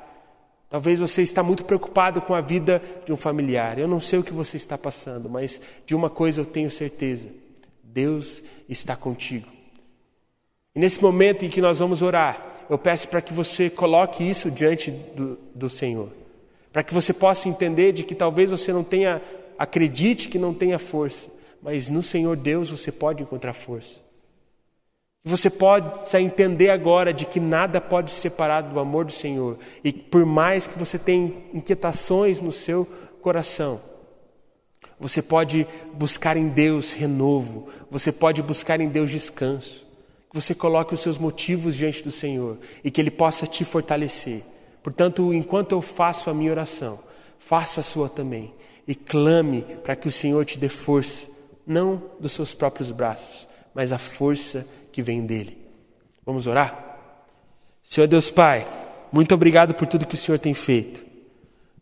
talvez 0.69 0.99
você 0.99 1.21
está 1.21 1.43
muito 1.43 1.65
preocupado 1.65 2.21
com 2.21 2.33
a 2.33 2.41
vida 2.41 2.81
de 3.05 3.11
um 3.11 3.17
familiar. 3.17 3.77
Eu 3.77 3.87
não 3.87 3.99
sei 3.99 4.19
o 4.19 4.23
que 4.23 4.33
você 4.33 4.55
está 4.55 4.77
passando, 4.77 5.29
mas 5.29 5.59
de 5.85 5.93
uma 5.93 6.09
coisa 6.09 6.41
eu 6.41 6.45
tenho 6.45 6.71
certeza 6.71 7.29
Deus 7.95 8.43
está 8.67 8.93
contigo. 8.93 9.54
E 10.75 10.79
nesse 10.79 11.01
momento 11.01 11.45
em 11.45 11.49
que 11.49 11.61
nós 11.61 11.79
vamos 11.79 12.01
orar, 12.01 12.65
eu 12.69 12.77
peço 12.77 13.07
para 13.07 13.21
que 13.21 13.33
você 13.33 13.69
coloque 13.69 14.27
isso 14.27 14.51
diante 14.51 14.91
do, 14.91 15.39
do 15.53 15.69
Senhor. 15.69 16.09
Para 16.73 16.83
que 16.83 16.93
você 16.93 17.13
possa 17.13 17.47
entender 17.47 17.93
de 17.93 18.03
que 18.03 18.13
talvez 18.13 18.49
você 18.49 18.73
não 18.73 18.83
tenha, 18.83 19.21
acredite 19.57 20.27
que 20.27 20.37
não 20.37 20.53
tenha 20.53 20.77
força, 20.77 21.29
mas 21.61 21.89
no 21.89 22.03
Senhor 22.03 22.35
Deus 22.35 22.69
você 22.69 22.91
pode 22.91 23.23
encontrar 23.23 23.53
força. 23.53 24.03
Você 25.23 25.49
pode 25.49 25.89
entender 26.19 26.69
agora 26.69 27.11
de 27.11 27.25
que 27.25 27.39
nada 27.39 27.79
pode 27.81 28.11
separar 28.11 28.61
do 28.61 28.79
amor 28.79 29.05
do 29.05 29.11
Senhor. 29.11 29.57
E 29.83 29.91
por 29.91 30.23
mais 30.25 30.67
que 30.67 30.77
você 30.77 30.99
tenha 30.99 31.33
inquietações 31.51 32.39
no 32.41 32.51
seu 32.51 32.85
coração, 33.21 33.81
você 34.99 35.21
pode 35.21 35.65
buscar 35.93 36.37
em 36.37 36.49
Deus 36.49 36.91
renovo, 36.91 37.69
você 37.89 38.11
pode 38.11 38.43
buscar 38.43 38.79
em 38.79 38.87
Deus 38.87 39.09
descanso. 39.09 39.84
Você 40.35 40.53
coloque 40.53 40.93
os 40.93 40.99
seus 40.99 41.17
motivos 41.17 41.77
diante 41.77 42.03
do 42.03 42.11
Senhor 42.11 42.57
e 42.83 42.91
que 42.91 42.99
Ele 42.99 43.09
possa 43.09 43.47
te 43.47 43.63
fortalecer. 43.63 44.43
Portanto, 44.83 45.33
enquanto 45.33 45.71
eu 45.71 45.81
faço 45.81 46.29
a 46.29 46.33
minha 46.33 46.51
oração, 46.51 46.99
faça 47.39 47.79
a 47.79 47.83
sua 47.83 48.09
também 48.09 48.53
e 48.85 48.93
clame 48.93 49.61
para 49.81 49.95
que 49.95 50.09
o 50.09 50.11
Senhor 50.11 50.43
te 50.43 50.59
dê 50.59 50.67
força, 50.67 51.29
não 51.65 52.03
dos 52.19 52.33
seus 52.33 52.53
próprios 52.53 52.91
braços, 52.91 53.47
mas 53.73 53.93
a 53.93 53.97
força 53.97 54.67
que 54.91 55.01
vem 55.01 55.25
dele. 55.25 55.57
Vamos 56.25 56.47
orar? 56.47 56.99
Senhor 57.81 58.05
Deus 58.05 58.29
Pai, 58.29 58.67
muito 59.13 59.33
obrigado 59.33 59.73
por 59.73 59.87
tudo 59.87 60.05
que 60.05 60.15
o 60.15 60.17
Senhor 60.17 60.37
tem 60.37 60.53
feito. 60.53 61.01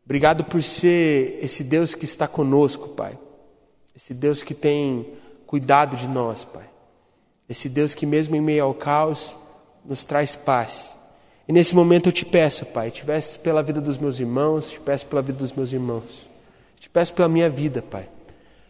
Obrigado 0.05 0.43
por 0.43 0.61
ser 0.61 1.39
esse 1.41 1.63
Deus 1.63 1.95
que 1.95 2.05
está 2.05 2.27
conosco, 2.27 2.89
Pai. 2.89 3.17
Esse 3.95 4.13
Deus 4.13 4.43
que 4.43 4.53
tem 4.53 5.11
cuidado 5.47 5.97
de 5.97 6.07
nós, 6.07 6.45
Pai. 6.45 6.72
Esse 7.49 7.67
Deus 7.69 7.93
que, 7.93 8.05
mesmo 8.05 8.35
em 8.35 8.41
meio 8.41 8.63
ao 8.63 8.73
caos, 8.73 9.37
nos 9.85 10.05
traz 10.05 10.35
paz. 10.35 10.95
E 11.47 11.53
nesse 11.53 11.75
momento 11.75 12.09
eu 12.09 12.13
te 12.13 12.25
peço, 12.25 12.65
Pai, 12.65 12.89
te 12.89 13.03
peço 13.05 13.39
pela 13.39 13.61
vida 13.61 13.81
dos 13.81 13.97
meus 13.97 14.19
irmãos, 14.19 14.71
te 14.71 14.79
peço 14.79 15.05
pela 15.07 15.21
vida 15.21 15.37
dos 15.37 15.51
meus 15.51 15.73
irmãos, 15.73 16.29
te 16.79 16.89
peço 16.89 17.13
pela 17.13 17.27
minha 17.27 17.49
vida, 17.49 17.81
Pai, 17.81 18.07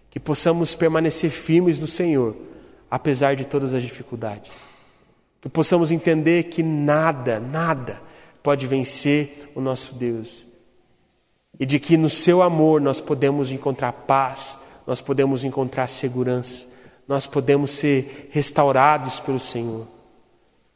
que 0.09 0.19
possamos 0.19 0.73
permanecer 0.73 1.29
firmes 1.29 1.79
no 1.79 1.87
Senhor, 1.87 2.35
apesar 2.89 3.35
de 3.35 3.45
todas 3.45 3.73
as 3.73 3.83
dificuldades. 3.83 4.51
Que 5.39 5.49
possamos 5.49 5.91
entender 5.91 6.43
que 6.43 6.63
nada, 6.63 7.39
nada 7.39 8.01
pode 8.41 8.65
vencer 8.65 9.51
o 9.53 9.61
nosso 9.61 9.93
Deus 9.93 10.47
e 11.59 11.65
de 11.65 11.79
que 11.79 11.97
no 11.97 12.09
seu 12.09 12.41
amor 12.41 12.81
nós 12.81 12.99
podemos 12.99 13.51
encontrar 13.51 13.91
paz, 13.91 14.57
nós 14.87 14.99
podemos 15.01 15.43
encontrar 15.43 15.87
segurança, 15.87 16.67
nós 17.07 17.27
podemos 17.27 17.71
ser 17.71 18.29
restaurados 18.31 19.19
pelo 19.19 19.39
Senhor. 19.39 19.87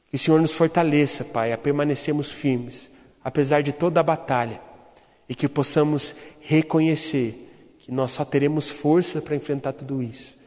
Que 0.10 0.16
o 0.16 0.20
Senhor 0.20 0.40
nos 0.40 0.54
fortaleça, 0.54 1.24
Pai, 1.24 1.52
a 1.52 1.58
permanecermos 1.58 2.32
firmes, 2.32 2.92
apesar 3.24 3.62
de 3.62 3.74
toda 3.74 4.00
a 4.00 4.04
batalha, 4.04 4.62
e 5.28 5.36
que 5.36 5.48
possamos 5.48 6.16
reconhecer 6.42 7.76
que 7.80 7.92
nós 7.92 8.12
só 8.12 8.24
teremos 8.24 8.70
força 8.70 9.22
para 9.22 9.36
enfrentar 9.36 9.74
tudo 9.74 10.02
isso 10.02 10.38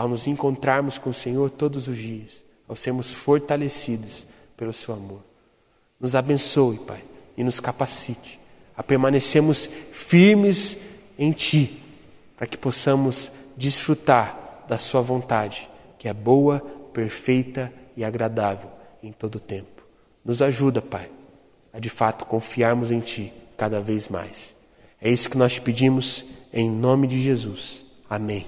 ao 0.00 0.08
nos 0.08 0.26
encontrarmos 0.26 0.96
com 0.96 1.10
o 1.10 1.14
Senhor 1.14 1.50
todos 1.50 1.86
os 1.86 1.94
dias, 1.94 2.42
ao 2.66 2.74
sermos 2.74 3.10
fortalecidos 3.10 4.26
pelo 4.56 4.72
seu 4.72 4.94
amor. 4.94 5.22
Nos 6.00 6.14
abençoe, 6.14 6.78
Pai, 6.78 7.04
e 7.36 7.44
nos 7.44 7.60
capacite 7.60 8.40
a 8.74 8.82
permanecermos 8.82 9.68
firmes 9.92 10.78
em 11.18 11.32
Ti, 11.32 11.82
para 12.34 12.46
que 12.46 12.56
possamos 12.56 13.30
desfrutar 13.58 14.39
da 14.70 14.78
Sua 14.78 15.00
vontade, 15.02 15.68
que 15.98 16.08
é 16.08 16.14
boa, 16.14 16.60
perfeita 16.92 17.72
e 17.96 18.04
agradável 18.04 18.70
em 19.02 19.10
todo 19.10 19.34
o 19.34 19.40
tempo. 19.40 19.82
Nos 20.24 20.40
ajuda, 20.40 20.80
Pai, 20.80 21.10
a 21.72 21.80
de 21.80 21.90
fato 21.90 22.24
confiarmos 22.24 22.92
em 22.92 23.00
Ti 23.00 23.32
cada 23.56 23.80
vez 23.80 24.06
mais. 24.06 24.54
É 25.02 25.10
isso 25.10 25.28
que 25.28 25.36
nós 25.36 25.54
te 25.54 25.60
pedimos 25.60 26.24
em 26.52 26.70
nome 26.70 27.08
de 27.08 27.18
Jesus. 27.20 27.84
Amém. 28.08 28.46